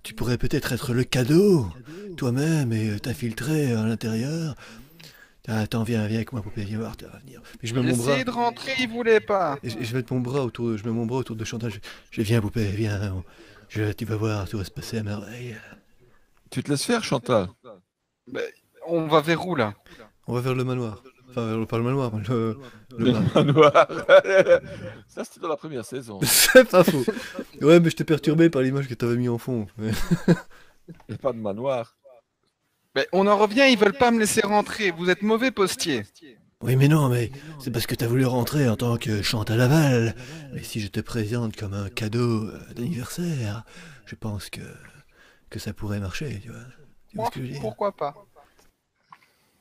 Tu 0.03 0.15
pourrais 0.15 0.39
peut-être 0.39 0.73
être 0.73 0.93
le 0.95 1.05
cadeau, 1.05 1.69
toi-même, 2.17 2.73
et 2.73 2.99
t'infiltrer 3.01 3.73
à 3.73 3.85
l'intérieur. 3.85 4.55
Ah, 5.49 5.59
Attends, 5.61 5.83
viens, 5.83 6.07
viens 6.07 6.17
avec 6.19 6.33
moi, 6.33 6.41
poupée, 6.41 6.63
viens 6.65 6.79
voir, 6.79 6.97
tu 6.97 7.05
vas 7.05 7.19
venir. 7.19 7.43
Mais 7.61 7.69
je 7.69 7.75
mets 7.75 7.83
mon 7.83 7.97
bras. 7.97 8.13
Essayez 8.13 8.25
de 8.25 8.31
rentrer, 8.31 8.73
il 8.79 8.89
voulait 8.89 9.21
pas. 9.21 9.59
Et 9.65 9.71
je, 9.71 9.97
mets 9.97 10.05
mon 10.11 10.21
bras 10.21 10.45
autour, 10.45 10.69
de- 10.71 10.77
je 10.77 10.85
mets 10.85 10.93
mon 10.93 11.05
bras 11.05 11.19
autour 11.19 11.35
de 11.37 11.45
Chantal. 11.45 11.71
Je, 11.73 11.79
je 12.11 12.23
viens, 12.23 12.41
poupée, 12.41 12.67
viens. 12.67 13.13
on- 13.13 13.25
je, 13.69 13.91
tu 13.93 14.05
vas 14.05 14.17
voir, 14.17 14.49
tout 14.49 14.59
va 14.59 14.65
se 14.65 14.71
passer 14.71 14.99
à 14.99 15.03
merveille. 15.03 15.57
Tu 16.51 16.63
te 16.63 16.71
laisses 16.71 16.85
faire, 16.85 17.03
Chantal? 17.03 17.49
On 18.87 19.07
va 19.09 19.21
vers 19.21 19.47
où 19.47 19.55
là? 19.57 19.75
On 20.27 20.35
va 20.35 20.41
vers 20.41 20.55
le 20.55 20.63
manoir. 20.65 21.03
Enfin, 21.35 21.65
pas 21.65 21.79
le 21.79 21.85
manoir, 21.85 22.13
mais 22.15 22.23
le. 22.29 22.59
le 22.99 23.05
Le 23.07 23.13
bar. 23.13 23.23
manoir. 23.35 23.89
Ça, 25.09 25.25
c'était 25.25 25.41
dans 25.41 25.49
la 25.49 25.57
première 25.57 25.85
saison. 25.85 26.21
C'est 26.23 26.69
pas 26.69 26.85
faux. 26.85 27.05
Ouais, 27.61 27.81
mais 27.81 27.91
je 27.91 27.97
t'ai 27.97 28.05
perturbé 28.05 28.51
par 28.51 28.63
l'image 28.63 28.87
que 28.89 28.95
t'avais 28.95 29.17
mis 29.17 29.29
en 29.29 29.39
fond. 29.39 29.67
Mais- 29.79 29.91
Il 30.89 30.95
n'y 31.11 31.15
a 31.15 31.19
pas 31.19 31.33
de 31.33 31.39
manoir. 31.39 31.97
Mais 32.95 33.07
on 33.13 33.27
en 33.27 33.39
revient, 33.39 33.67
ils 33.71 33.79
veulent 33.79 33.97
pas 33.97 34.11
me 34.11 34.19
laisser 34.19 34.43
rentrer. 34.43 34.91
Vous 34.91 35.09
êtes 35.09 35.23
mauvais 35.23 35.51
postier. 35.51 36.05
Oui, 36.61 36.77
mais 36.77 36.87
non, 36.89 37.09
mais 37.09 37.33
c'est 37.59 37.71
parce 37.71 37.87
que 37.87 37.95
t'as 37.95 38.07
voulu 38.07 38.25
rentrer 38.27 38.69
en 38.69 38.77
tant 38.77 38.97
que 38.97 39.23
chante 39.23 39.51
à 39.51 39.57
Laval. 39.57 40.15
Mais 40.53 40.63
si 40.63 40.81
je 40.81 40.89
te 40.89 41.01
présente 41.01 41.57
comme 41.57 41.73
un 41.75 41.89
cadeau 41.89 42.45
euh, 42.45 42.61
d'anniversaire, 42.75 43.65
je 44.07 44.15
pense 44.15 44.51
que, 44.51 44.61
que 45.51 45.59
ça 45.59 45.73
pourrait 45.73 45.99
marcher, 46.01 46.39
tu 46.43 46.51
vois. 46.51 46.61
Tu 47.09 47.17
vois 47.17 47.23
Moi, 47.25 47.27
ce 47.27 47.31
que 47.35 47.41
je 47.41 47.47
veux 47.47 47.53
dire? 47.53 47.61
Pourquoi 47.63 47.93
pas? 47.97 48.15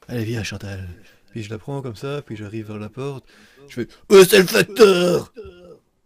Allez, 0.07 0.25
viens, 0.25 0.43
Chantal. 0.43 0.87
Puis 1.31 1.43
je 1.43 1.49
la 1.49 1.57
prends 1.57 1.81
comme 1.81 1.95
ça, 1.95 2.21
puis 2.21 2.35
j'arrive 2.35 2.67
vers 2.67 2.77
la 2.77 2.89
porte. 2.89 3.25
Je 3.67 3.73
fais 3.73 3.87
Oh, 4.09 4.23
c'est 4.23 4.39
le 4.39 4.45
facteur 4.45 5.33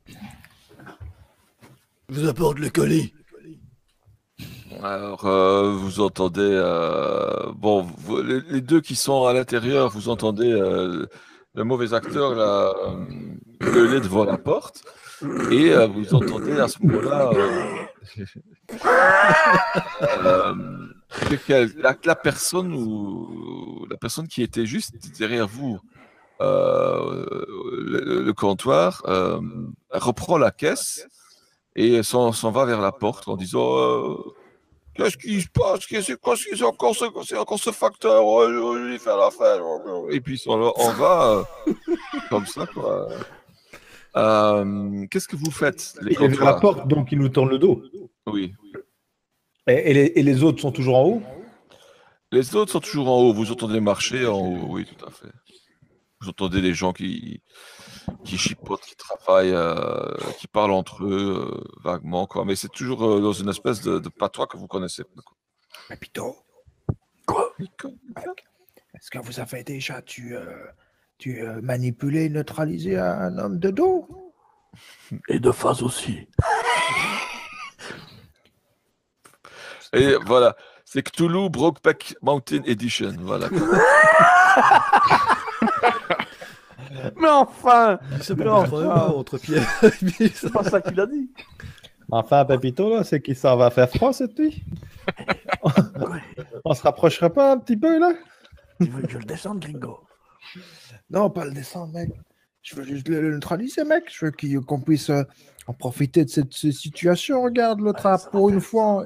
Je 0.08 0.14
vous 2.10 2.28
apporte 2.28 2.60
le 2.60 2.70
colis. 2.70 3.14
Alors, 4.84 5.26
euh, 5.26 5.72
vous 5.72 6.00
entendez, 6.02 6.42
euh, 6.42 7.52
bon, 7.56 7.88
les, 8.24 8.62
deux 8.62 8.82
qui 8.82 8.96
sont 8.96 9.26
à 9.26 9.34
l'intérieur, 9.34 9.90
vous 9.90 10.10
entendez 10.10 10.52
euh, 10.52 11.06
le 11.56 11.64
mauvais 11.64 11.94
acteur 11.94 12.36
là, 12.36 12.74
euh, 12.86 13.06
gueuler 13.62 14.02
devant 14.02 14.26
la 14.26 14.38
porte, 14.38 14.84
et 15.50 15.72
euh, 15.72 15.88
vous 15.88 16.14
entendez 16.14 16.60
à 16.60 16.68
ce 16.68 16.78
moment-là 16.84 17.32
la, 21.50 21.96
la 22.04 22.16
personne 22.16 22.74
ou 22.74 23.86
la 23.90 23.98
personne 23.98 24.28
qui 24.28 24.42
était 24.44 24.66
juste 24.66 24.94
derrière 25.18 25.48
vous, 25.48 25.80
euh, 26.42 27.26
le, 27.72 28.24
le 28.24 28.34
comptoir, 28.34 29.02
euh, 29.08 29.40
reprend 29.92 30.38
la 30.38 30.52
caisse 30.52 31.08
et 31.76 32.04
s'en 32.04 32.32
va 32.52 32.66
vers 32.66 32.82
la 32.82 32.92
porte 32.92 33.28
en 33.28 33.36
disant. 33.38 33.78
euh, 33.78 34.16
Qu'est-ce 34.96 35.18
qui 35.18 35.42
se 35.42 35.50
passe? 35.50 35.86
Qu'est-ce 35.86 36.14
que 36.14 36.36
c'est 36.56 36.64
encore, 36.64 36.96
ce- 36.96 37.36
encore 37.36 37.60
ce 37.60 37.72
facteur 37.72 38.26
Oh, 38.26 38.46
Je 38.48 38.92
vais 38.92 38.98
faire 38.98 39.18
la 39.18 39.30
fête. 39.30 39.60
Et 40.10 40.22
puis 40.22 40.42
on, 40.48 40.72
on 40.78 40.92
va 40.94 41.46
comme 42.30 42.46
ça. 42.46 42.66
quoi. 42.68 43.10
Qu'est-ce 45.12 45.28
que 45.28 45.36
vous 45.36 45.52
faites 45.52 45.96
les 46.02 46.14
Il 46.14 46.24
est 46.24 46.28
vers 46.30 46.46
la 46.46 46.54
porte, 46.54 46.88
donc 46.88 47.12
il 47.12 47.20
nous 47.20 47.28
tourne 47.30 47.50
le 47.50 47.58
dos. 47.60 47.82
Oui. 48.28 48.54
Et, 49.68 49.92
et 49.92 49.94
les, 49.94 50.12
et 50.16 50.24
les 50.24 50.44
autres 50.44 50.62
sont 50.62 50.72
toujours 50.72 50.98
en 50.98 51.04
haut 51.04 51.24
Les 52.32 52.56
autres 52.56 52.72
sont 52.72 52.80
toujours 52.80 53.10
en 53.10 53.20
haut. 53.22 53.34
Vous 53.34 53.52
entendez 53.52 53.80
marcher 53.80 54.26
en 54.28 54.40
haut. 54.40 54.68
Oui, 54.70 54.86
tout 54.86 55.06
à 55.06 55.12
fait. 55.12 55.32
Vous 56.22 56.30
entendez 56.30 56.62
des 56.62 56.74
gens 56.74 56.94
qui, 56.94 57.42
qui 58.24 58.38
chipotent, 58.38 58.82
qui 58.82 58.96
travaillent, 58.96 59.54
euh, 59.54 60.14
qui 60.40 60.48
parlent 60.48 60.72
entre 60.72 61.04
eux 61.04 61.52
euh, 61.52 61.64
vaguement. 61.84 62.26
Quoi. 62.26 62.46
Mais 62.46 62.56
c'est 62.56 62.72
toujours 62.72 63.04
euh, 63.04 63.22
dans 63.22 63.34
une 63.34 63.50
espèce 63.50 63.82
de, 63.82 64.00
de 64.00 64.10
patois 64.10 64.48
que 64.48 64.58
vous 64.58 64.68
connaissez. 64.68 65.04
Pépito, 65.90 66.36
Quoi? 67.26 67.54
Est-ce 68.94 69.12
que 69.12 69.20
vous 69.20 69.40
avez 69.40 69.64
déjà 69.64 70.02
tu, 70.02 70.36
euh, 70.36 70.66
tu 71.18 71.42
euh, 71.42 71.60
manipulé, 71.62 72.30
neutralisé 72.30 72.98
un 72.98 73.38
homme 73.38 73.60
de 73.60 73.72
dos? 73.72 74.08
Et 75.28 75.40
de 75.40 75.52
face 75.52 75.82
aussi. 75.82 76.28
Et 79.96 80.16
voilà, 80.26 80.56
c'est 80.84 81.02
Cthulhu 81.04 81.50
Brokeback 81.50 82.16
Mountain 82.22 82.62
Edition. 82.66 83.14
Voilà. 83.20 83.50
Mais 87.18 87.30
enfin 87.30 88.00
un 88.12 88.22
ça- 88.22 88.36
mot 88.36 89.18
entre 89.20 89.38
Pierre. 89.38 89.68
C'est 90.34 90.52
pas 90.52 90.64
ça 90.64 90.82
qu'il 90.82 91.00
a 91.00 91.06
dit. 91.06 91.30
Enfin, 92.12 92.46
Pépito, 92.46 92.90
là, 92.96 93.04
c'est 93.04 93.20
qu'il 93.22 93.36
s'en 93.36 93.58
va 93.58 93.70
faire 93.72 93.90
froid 93.90 94.14
cette 94.14 94.38
nuit. 94.38 94.64
On 96.64 96.74
se 96.74 96.84
rapprocherait 96.84 97.32
pas 97.32 97.52
un 97.54 97.58
petit 97.58 97.78
peu, 97.78 98.00
là? 98.00 98.14
Tu 98.82 98.88
veux 98.90 99.02
que 99.02 99.10
je 99.12 99.18
le 99.18 99.26
descende, 99.26 99.60
gringo? 99.60 100.00
Non, 101.10 101.30
pas 101.30 101.46
le 101.46 101.52
descendre, 101.52 101.94
mec. 101.94 102.10
Je 102.62 102.76
veux 102.76 102.84
juste 102.84 103.08
le 103.08 103.22
le 103.22 103.32
neutraliser, 103.36 103.84
mec. 103.84 104.04
Je 104.12 104.26
veux 104.26 104.62
qu'on 104.62 104.82
puisse 104.82 105.10
euh, 105.10 105.24
en 105.68 105.74
profiter 105.74 106.26
de 106.26 106.30
cette, 106.30 106.54
cette 106.54 106.74
situation. 106.74 107.42
Regarde, 107.44 107.80
l'autre 107.80 108.06
a, 108.06 108.18
pour 108.18 108.50
une 108.50 108.62
fois, 108.62 109.06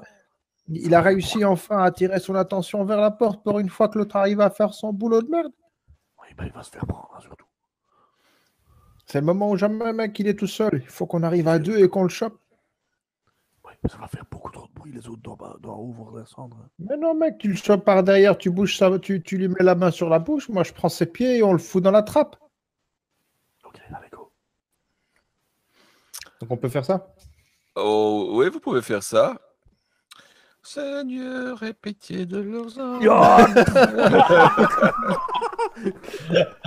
il 0.71 0.93
a 0.93 1.01
réussi 1.01 1.43
enfin 1.43 1.79
à 1.79 1.85
attirer 1.85 2.19
son 2.19 2.35
attention 2.35 2.83
vers 2.85 3.01
la 3.01 3.11
porte 3.11 3.43
pour 3.43 3.59
une 3.59 3.69
fois 3.69 3.89
que 3.89 3.97
l'autre 3.97 4.15
arrive 4.15 4.41
à 4.41 4.49
faire 4.49 4.73
son 4.73 4.93
boulot 4.93 5.21
de 5.21 5.29
merde. 5.29 5.51
Oui, 6.21 6.27
ben 6.37 6.45
il 6.45 6.51
va 6.51 6.63
se 6.63 6.69
faire 6.69 6.85
prendre, 6.85 7.09
hein, 7.15 7.19
surtout. 7.21 7.45
C'est 9.05 9.19
le 9.19 9.25
moment 9.25 9.49
où 9.49 9.57
jamais, 9.57 9.91
mec, 9.93 10.17
il 10.19 10.27
est 10.27 10.37
tout 10.37 10.47
seul. 10.47 10.81
Il 10.83 10.89
faut 10.89 11.07
qu'on 11.07 11.23
arrive 11.23 11.47
à 11.47 11.57
deux 11.57 11.79
et 11.79 11.89
qu'on 11.89 12.03
le 12.03 12.09
chope. 12.09 12.39
Oui, 13.65 13.73
mais 13.83 13.89
ça 13.89 13.97
va 13.97 14.07
faire 14.07 14.25
beaucoup 14.29 14.51
trop 14.51 14.67
de 14.67 14.73
bruit, 14.73 14.91
les 14.91 15.07
autres 15.07 15.23
d'en 15.23 15.35
bas- 15.35 15.57
d'en 15.59 15.75
haut 15.75 15.91
vont 15.91 16.03
redescendre. 16.05 16.57
Mais 16.77 16.97
non, 16.97 17.15
mec, 17.15 17.39
tu 17.39 17.47
le 17.47 17.55
chopes 17.55 17.83
par 17.83 18.03
derrière, 18.03 18.37
tu 18.37 18.51
bouges 18.51 18.77
ça, 18.77 18.99
tu, 18.99 19.23
tu 19.23 19.37
lui 19.37 19.47
mets 19.47 19.63
la 19.63 19.73
main 19.73 19.89
sur 19.89 20.09
la 20.09 20.19
bouche. 20.19 20.49
Moi, 20.49 20.63
je 20.63 20.73
prends 20.73 20.89
ses 20.89 21.07
pieds 21.07 21.37
et 21.37 21.43
on 21.43 21.53
le 21.53 21.57
fout 21.57 21.81
dans 21.81 21.89
la 21.89 22.03
trappe. 22.03 22.35
Ok, 23.63 23.79
allez, 23.89 24.09
go. 24.11 24.31
Donc, 26.39 26.51
on 26.51 26.57
peut 26.57 26.69
faire 26.69 26.85
ça? 26.85 27.13
Oh, 27.75 28.29
oui, 28.33 28.49
vous 28.49 28.59
pouvez 28.59 28.83
faire 28.83 29.01
ça. 29.01 29.39
Seigneur, 30.61 31.63
aie 31.63 31.73
pitié 31.73 32.25
de 32.25 32.37
leurs 32.39 32.77
âmes. 32.79 32.99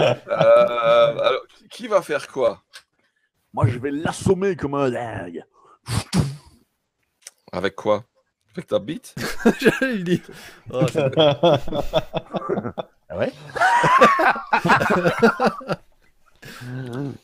Euh, 0.01 1.19
alors, 1.21 1.43
qui 1.71 1.87
va 1.87 2.01
faire 2.03 2.27
quoi? 2.29 2.63
Moi, 3.53 3.67
je 3.67 3.79
vais 3.79 3.91
l'assommer 3.91 4.57
comme 4.57 4.75
un 4.75 4.91
dingue. 4.91 5.45
Avec 7.53 7.75
quoi? 7.77 8.05
Avec 8.55 8.67
ta 8.69 8.79
bite? 8.79 9.15
J'allais 9.61 9.97
le 9.97 10.03
dire. 10.03 10.21
Oh, 10.73 10.87
c'est- 10.91 11.11
Ah 13.11 13.19
ouais? 13.19 13.33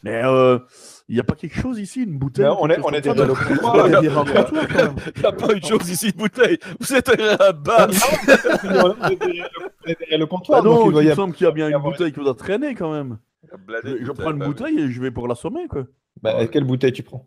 Mais 0.03 0.23
euh, 0.25 0.59
il 1.09 1.15
n'y 1.15 1.21
a 1.21 1.25
pas 1.25 1.35
quelque 1.35 1.59
chose 1.59 1.79
ici, 1.79 2.03
une 2.03 2.19
bouteille 2.19 2.45
on 2.61 2.69
est- 2.69 2.79
on 2.85 2.91
est 2.91 3.07
Ouais, 3.09 3.15
il 3.87 5.21
n'y 5.21 5.27
a 5.27 5.33
pas 5.33 5.53
une 5.55 5.65
chose 5.65 5.89
ici, 5.91 6.11
une 6.11 6.19
bouteille. 6.19 6.59
Vous 6.81 6.95
êtes 6.95 7.09
on 7.11 7.13
est 7.13 7.15
derrière 9.99 10.19
le- 10.19 10.25
Ah 10.25 10.27
comptoir, 10.27 10.63
donc 10.63 10.93
non, 10.93 11.01
il 11.01 11.09
me 11.09 11.15
semble 11.15 11.35
qu'il 11.35 11.45
y 11.47 11.49
a 11.49 11.53
bien 11.53 11.69
une 11.71 11.79
bouteille 11.79 12.13
qui 12.13 12.21
doit 12.21 12.35
traîner 12.35 12.75
quand 12.75 12.93
même. 12.93 13.19
Je, 13.85 14.13
prends 14.13 14.31
une 14.33 14.39
bouteille 14.39 14.79
et 14.81 14.91
je 14.91 15.01
vais 15.01 15.11
pour 15.11 15.27
l'assommer, 15.29 15.67
quoi. 15.69 15.85
Bah, 16.23 16.47
quelle 16.47 16.65
bouteille 16.65 16.93
tu 16.93 17.03
prends? 17.03 17.27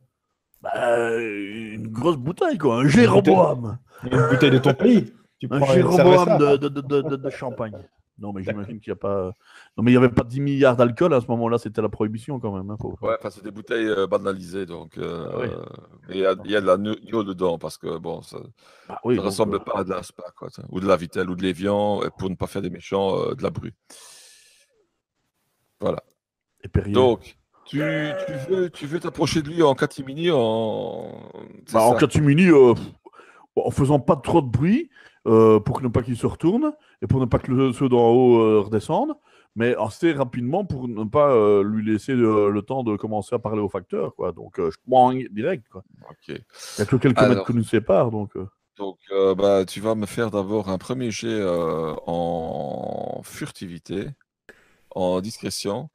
Bah, 0.61 1.17
une 1.17 1.87
grosse 1.87 2.17
bouteille, 2.17 2.57
quoi. 2.57 2.81
Un 2.81 2.87
Jéroboam. 2.87 3.79
Une 4.03 4.27
bouteille 4.29 4.51
de 4.51 4.59
ton 4.59 4.73
pays. 4.73 5.11
Un 5.49 5.65
Jéroboam 5.65 6.37
de 6.59 7.29
champagne. 7.31 7.73
Non, 8.21 8.31
mais 8.33 8.43
j'imagine 8.43 8.79
qu'il 8.79 8.91
n'y 8.91 8.97
a 8.97 8.97
pas. 8.97 9.33
Non, 9.75 9.83
mais 9.83 9.91
il 9.91 9.97
n'y 9.97 10.03
avait 10.03 10.13
pas 10.13 10.23
10 10.23 10.39
milliards 10.39 10.75
d'alcool 10.77 11.13
à 11.13 11.21
ce 11.21 11.25
moment-là, 11.27 11.57
c'était 11.57 11.81
la 11.81 11.89
prohibition 11.89 12.39
quand 12.39 12.55
même. 12.55 12.69
hein, 12.69 12.77
Ouais, 13.01 13.15
enfin, 13.17 13.29
c'est 13.31 13.43
des 13.43 13.51
bouteilles 13.51 13.87
euh, 13.87 14.05
banalisées, 14.05 14.65
donc. 14.67 14.97
euh, 14.97 15.27
Ah 15.31 15.37
oui. 15.39 15.47
euh, 15.47 15.63
mais 16.07 16.15
il 16.15 16.21
y, 16.21 16.25
a- 16.25 16.35
il 16.45 16.51
y 16.51 16.55
a 16.55 16.61
de 16.61 16.67
la 16.67 16.77
Nio 16.77 17.23
dedans, 17.23 17.57
parce 17.57 17.77
que 17.77 17.97
bon, 17.97 18.21
ça 18.21 18.37
Bah 18.87 18.99
oui, 19.03 19.15
ne 19.15 19.19
donc, 19.19 19.25
ressemble 19.25 19.55
euh, 19.55 19.59
pas 19.59 19.79
à 19.79 19.83
de 19.83 19.89
la 19.89 20.03
Spa, 20.03 20.23
quoi, 20.37 20.49
ou 20.69 20.79
de 20.79 20.87
la 20.87 20.95
Vitelle, 20.97 21.29
ou 21.29 21.35
de 21.35 21.41
l'Evian, 21.41 22.03
et 22.03 22.09
pour 22.17 22.29
ne 22.29 22.35
pas 22.35 22.47
faire 22.47 22.61
des 22.61 22.69
méchants, 22.69 23.17
euh, 23.17 23.33
de 23.33 23.41
la 23.41 23.49
Bru. 23.49 23.73
Voilà. 25.79 26.03
et. 26.63 26.91
Donc, 26.91 27.37
tu, 27.65 27.81
tu 28.27 28.33
veux 28.49 28.69
tu 28.69 28.85
veux 28.85 28.99
t'approcher 28.99 29.41
de 29.41 29.49
lui 29.49 29.63
en 29.63 29.73
catimini, 29.73 30.29
en. 30.31 31.11
Bah, 31.73 31.81
en 31.81 31.95
catimini, 31.95 32.47
euh, 32.49 32.73
en 33.55 33.71
faisant 33.71 33.99
pas 33.99 34.15
trop 34.15 34.41
de 34.41 34.47
bruit, 34.49 34.89
euh, 35.27 35.59
pour 35.59 35.81
ne 35.81 35.87
pas 35.87 36.03
qu'il 36.03 36.17
se 36.17 36.25
retourne, 36.27 36.73
et 37.01 37.07
pour 37.07 37.19
ne 37.19 37.25
pas 37.25 37.39
que 37.39 37.51
le- 37.51 37.73
ceux 37.73 37.89
d'en 37.89 38.09
haut 38.09 38.39
euh, 38.41 38.61
redescendent, 38.61 39.15
mais 39.55 39.75
assez 39.75 40.13
rapidement 40.13 40.65
pour 40.65 40.87
ne 40.87 41.03
pas 41.03 41.31
euh, 41.31 41.63
lui 41.63 41.85
laisser 41.85 42.13
le 42.15 42.61
temps 42.61 42.83
de 42.83 42.95
commencer 42.95 43.35
à 43.35 43.39
parler 43.39 43.61
au 43.61 43.69
facteur, 43.69 44.15
quoi. 44.15 44.31
Donc, 44.31 44.59
euh, 44.59 44.71
je 44.71 44.77
boing, 44.87 45.23
direct, 45.31 45.67
quoi. 45.69 45.83
Il 46.27 46.35
n'y 46.77 46.81
a 46.83 46.85
que 46.85 46.95
quelques 46.95 47.17
Alors. 47.17 47.29
mètres 47.29 47.45
qui 47.45 47.53
nous 47.53 47.63
séparent, 47.63 48.11
donc... 48.11 48.35
euh, 48.35 48.47
Donc, 48.77 48.97
euh, 49.11 49.35
bah, 49.35 49.65
tu 49.65 49.79
vas 49.81 49.93
me 49.95 50.05
faire 50.05 50.31
d'abord 50.31 50.69
un 50.69 50.77
premier 50.77 51.11
jet 51.11 51.27
euh, 51.27 51.93
en 52.07 53.21
furtivité, 53.23 54.07
en 54.89 55.21
discrétion. 55.21 55.89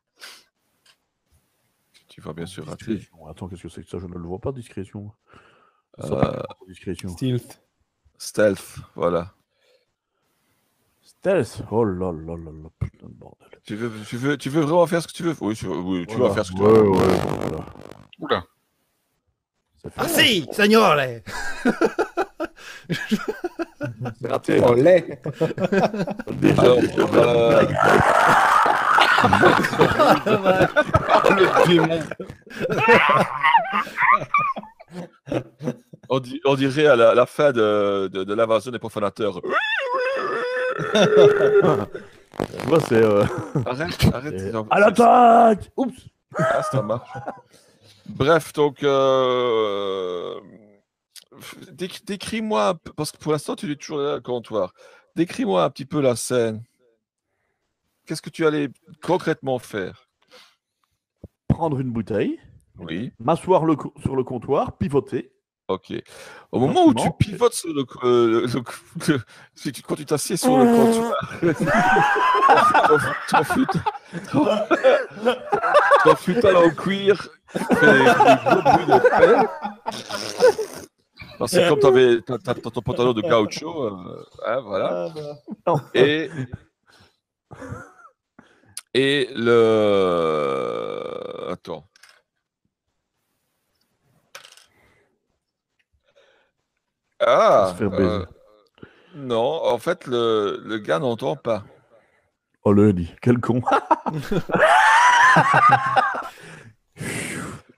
Tu 2.09 2.21
vas 2.21 2.33
bien 2.33 2.47
sûr 2.47 2.65
rater. 2.67 3.01
Attends, 3.29 3.49
qu'est-ce 3.49 3.63
que 3.65 3.69
c'est 3.69 3.83
que 3.83 3.89
ça? 3.89 3.99
Je 3.99 4.07
ne 4.07 4.15
le 4.15 4.21
vois 4.27 4.39
pas, 4.39 4.53
discrétion. 4.53 5.13
Ça 5.99 6.15
Euh, 6.15 6.43
discrétion. 6.69 7.09
Stealth. 7.09 7.63
Stealth, 8.19 8.77
voilà. 8.95 9.33
Stealth 11.03 11.63
Oh 11.71 11.85
là 11.85 12.13
là 12.13 12.37
là 12.37 12.37
là, 12.37 12.69
putain 12.79 13.09
de 13.09 13.13
bordel. 13.15 13.49
Tu 13.65 13.75
veux, 13.77 13.91
tu 14.07 14.17
veux, 14.17 14.37
tu 14.39 14.49
veux 14.49 14.63
vraiment 14.63 14.87
faire 14.87 15.03
ce 15.03 15.09
que 15.09 15.13
tu 15.13 15.23
veux? 15.25 15.37
Oui, 15.41 15.55
tu, 15.55 15.67
oui, 15.67 16.07
tu 16.07 16.15
Voilà. 16.17 16.29
vas 16.29 16.35
faire 16.35 16.47
ce 16.47 16.53
que 16.53 16.57
tu 16.57 16.63
Ouais, 16.63 16.73
veux. 16.73 16.89
ouais, 16.91 16.99
voilà. 17.41 17.65
Oula. 18.21 18.45
Ça 19.83 19.91
fait- 19.91 20.01
Ah 20.01 20.09
si, 20.09 20.49
signore 20.53 20.95
C'est 24.21 24.29
raté. 24.31 24.61
Oh, 24.65 24.75
lait. 24.75 25.21
Déjà, 26.33 26.63
Alors, 26.63 26.81
déjà, 26.81 27.03
euh, 27.15 27.67
on, 36.09 36.19
di- 36.21 36.41
on 36.45 36.55
dirait 36.55 36.87
à 36.87 36.97
la, 36.97 37.15
la 37.15 37.27
fin 37.27 37.53
de, 37.53 38.09
de, 38.13 38.25
de 38.25 38.35
l'invasion 38.35 38.71
des 38.73 38.79
profanateurs. 38.79 39.41
Tu 42.61 42.67
vois, 42.67 42.81
c'est. 42.81 43.03
euh, 43.03 43.25
Arrête, 43.65 43.97
arrête. 44.13 44.55
À 44.71 44.79
l'attaque 44.81 45.71
Oups 45.77 45.95
Ah, 46.37 46.63
ça 46.63 46.83
marche. 46.83 47.09
Bref, 48.07 48.53
donc, 48.53 48.83
euh, 48.83 50.39
déc- 51.73 52.05
décris-moi, 52.05 52.75
parce 52.95 53.11
que 53.11 53.17
pour 53.17 53.33
l'instant, 53.33 53.57
tu 53.57 53.71
es 53.73 53.77
toujours 53.77 53.99
là, 53.99 54.17
le 54.17 54.21
comptoir. 54.21 54.73
Décris-moi 55.17 55.65
un 55.65 55.71
petit 55.71 55.87
peu 55.87 56.01
la 56.03 56.15
scène. 56.15 56.63
Qu'est-ce 58.07 58.23
que 58.23 58.31
tu 58.31 58.47
allais 58.47 58.69
concrètement 59.03 59.59
faire? 59.59 60.09
Prendre 61.49 61.81
une 61.81 61.91
bouteille, 61.91 62.39
Oui, 62.79 63.13
m'asseoir 63.19 63.65
le 63.65 63.77
sur 64.03 64.15
le 64.15 64.25
comptoir, 64.25 64.77
pivoter. 64.77 65.33
Ok. 65.69 65.93
Au 66.53 66.59
moment 66.61 66.85
où 66.87 66.95
tu 66.95 67.11
pivotes 67.19 67.53
sur 67.55 67.73
le, 67.75 67.85
euh, 68.05 68.27
le- 68.27 68.47
le- 68.47 68.63
le- 69.15 69.21
si 69.55 69.73
tu- 69.73 69.83
quand 69.83 69.95
tu 69.97 70.05
t'assieds 70.07 70.37
sur 70.37 70.57
le 70.57 70.65
comptoir, 70.65 71.15
ton, 72.89 72.99
ton 73.31 73.45
fut- 73.45 73.67
ton- 74.31 74.47
ton 76.05 76.17
futal 76.17 76.57
en 76.57 76.71
cuir 76.71 77.29
fait 77.49 78.05
gros 78.45 78.63
bruits 78.63 78.87
de 78.87 78.99
pelle. 79.09 79.49
Parce 81.39 81.53
que 81.53 81.69
comme 81.69 81.81
tu 81.81 81.87
avais 81.87 82.21
ton 82.23 82.81
pantalon 82.81 83.13
de 83.13 83.21
gaucho, 83.23 83.85
euh, 83.85 84.25
hein, 84.47 84.61
voilà. 84.65 85.09
Non. 85.67 85.81
Et, 85.95 86.31
et 88.95 89.29
le. 89.35 91.03
Attends. 91.51 91.85
Ah! 97.21 97.69
se 97.73 97.79
faire 97.79 97.91
baiser. 97.91 98.11
euh, 98.11 98.27
non, 99.15 99.65
en 99.65 99.79
fait, 99.79 100.07
le, 100.07 100.61
le 100.65 100.79
gars 100.79 100.99
n'entend 100.99 101.37
pas. 101.37 101.65
Oh, 102.65 102.73
le 102.73 102.93
dit, 102.93 103.15
quel 103.23 103.39
con. 103.41 103.63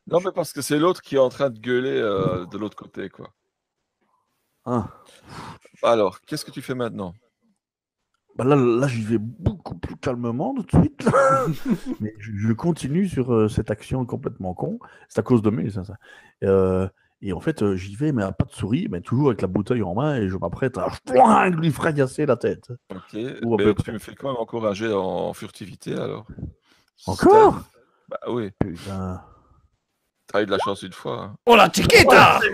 Non, 0.06 0.20
mais 0.24 0.32
parce 0.32 0.52
que 0.54 0.62
c'est 0.62 0.78
l'autre 0.78 1.02
qui 1.02 1.16
est 1.16 1.18
en 1.18 1.28
train 1.28 1.50
de 1.50 1.58
gueuler 1.58 1.98
euh, 2.00 2.46
de 2.46 2.56
l'autre 2.56 2.76
côté, 2.76 3.10
quoi. 3.10 3.30
Ah. 4.64 4.88
Alors, 5.82 6.20
qu'est-ce 6.22 6.44
que 6.46 6.50
tu 6.50 6.62
fais 6.62 6.74
maintenant? 6.74 7.14
Bah 8.36 8.44
là, 8.44 8.56
là 8.56 8.86
j'y 8.86 9.02
vais 9.02 9.18
beaucoup 9.18 9.76
plus 9.76 9.96
calmement 9.96 10.54
tout 10.54 10.62
de 10.62 10.70
suite. 10.82 11.10
Mais 12.00 12.14
je, 12.18 12.30
je 12.36 12.52
continue 12.52 13.08
sur 13.08 13.34
euh, 13.34 13.48
cette 13.48 13.70
action 13.70 14.06
complètement 14.06 14.54
con. 14.54 14.78
C'est 15.08 15.18
à 15.18 15.22
cause 15.22 15.42
de 15.42 15.50
mes, 15.50 15.70
ça. 15.70 15.84
ça. 15.84 15.94
Euh, 16.44 16.88
et 17.20 17.32
en 17.32 17.40
fait, 17.40 17.62
euh, 17.62 17.74
j'y 17.76 17.94
vais, 17.96 18.12
mais 18.12 18.22
à 18.22 18.32
pas 18.32 18.44
de 18.44 18.52
souris, 18.52 18.86
mais 18.90 19.00
toujours 19.00 19.28
avec 19.28 19.42
la 19.42 19.48
bouteille 19.48 19.82
en 19.82 19.94
main, 19.94 20.16
et 20.16 20.28
je 20.28 20.36
m'apprête 20.36 20.78
à 20.78 21.48
lui 21.48 21.70
fracasser 21.72 22.26
la 22.26 22.36
tête. 22.36 22.70
Ok, 22.94 23.18
Ou 23.44 23.56
mais 23.56 23.74
tu 23.74 23.92
me 23.92 23.98
fais 23.98 24.14
quand 24.14 24.28
même 24.28 24.36
encourager 24.40 24.92
en 24.92 25.32
furtivité, 25.34 25.94
alors? 25.94 26.26
Encore? 27.06 27.60
Bah 28.08 28.18
oui, 28.28 28.50
Putain. 28.58 29.20
t'as 30.26 30.42
eu 30.42 30.46
de 30.46 30.50
la 30.50 30.58
chance 30.58 30.82
une 30.82 30.92
fois. 30.92 31.22
hein. 31.24 31.36
Oh 31.46 31.56
la 31.56 31.68
chiquita 31.70 32.40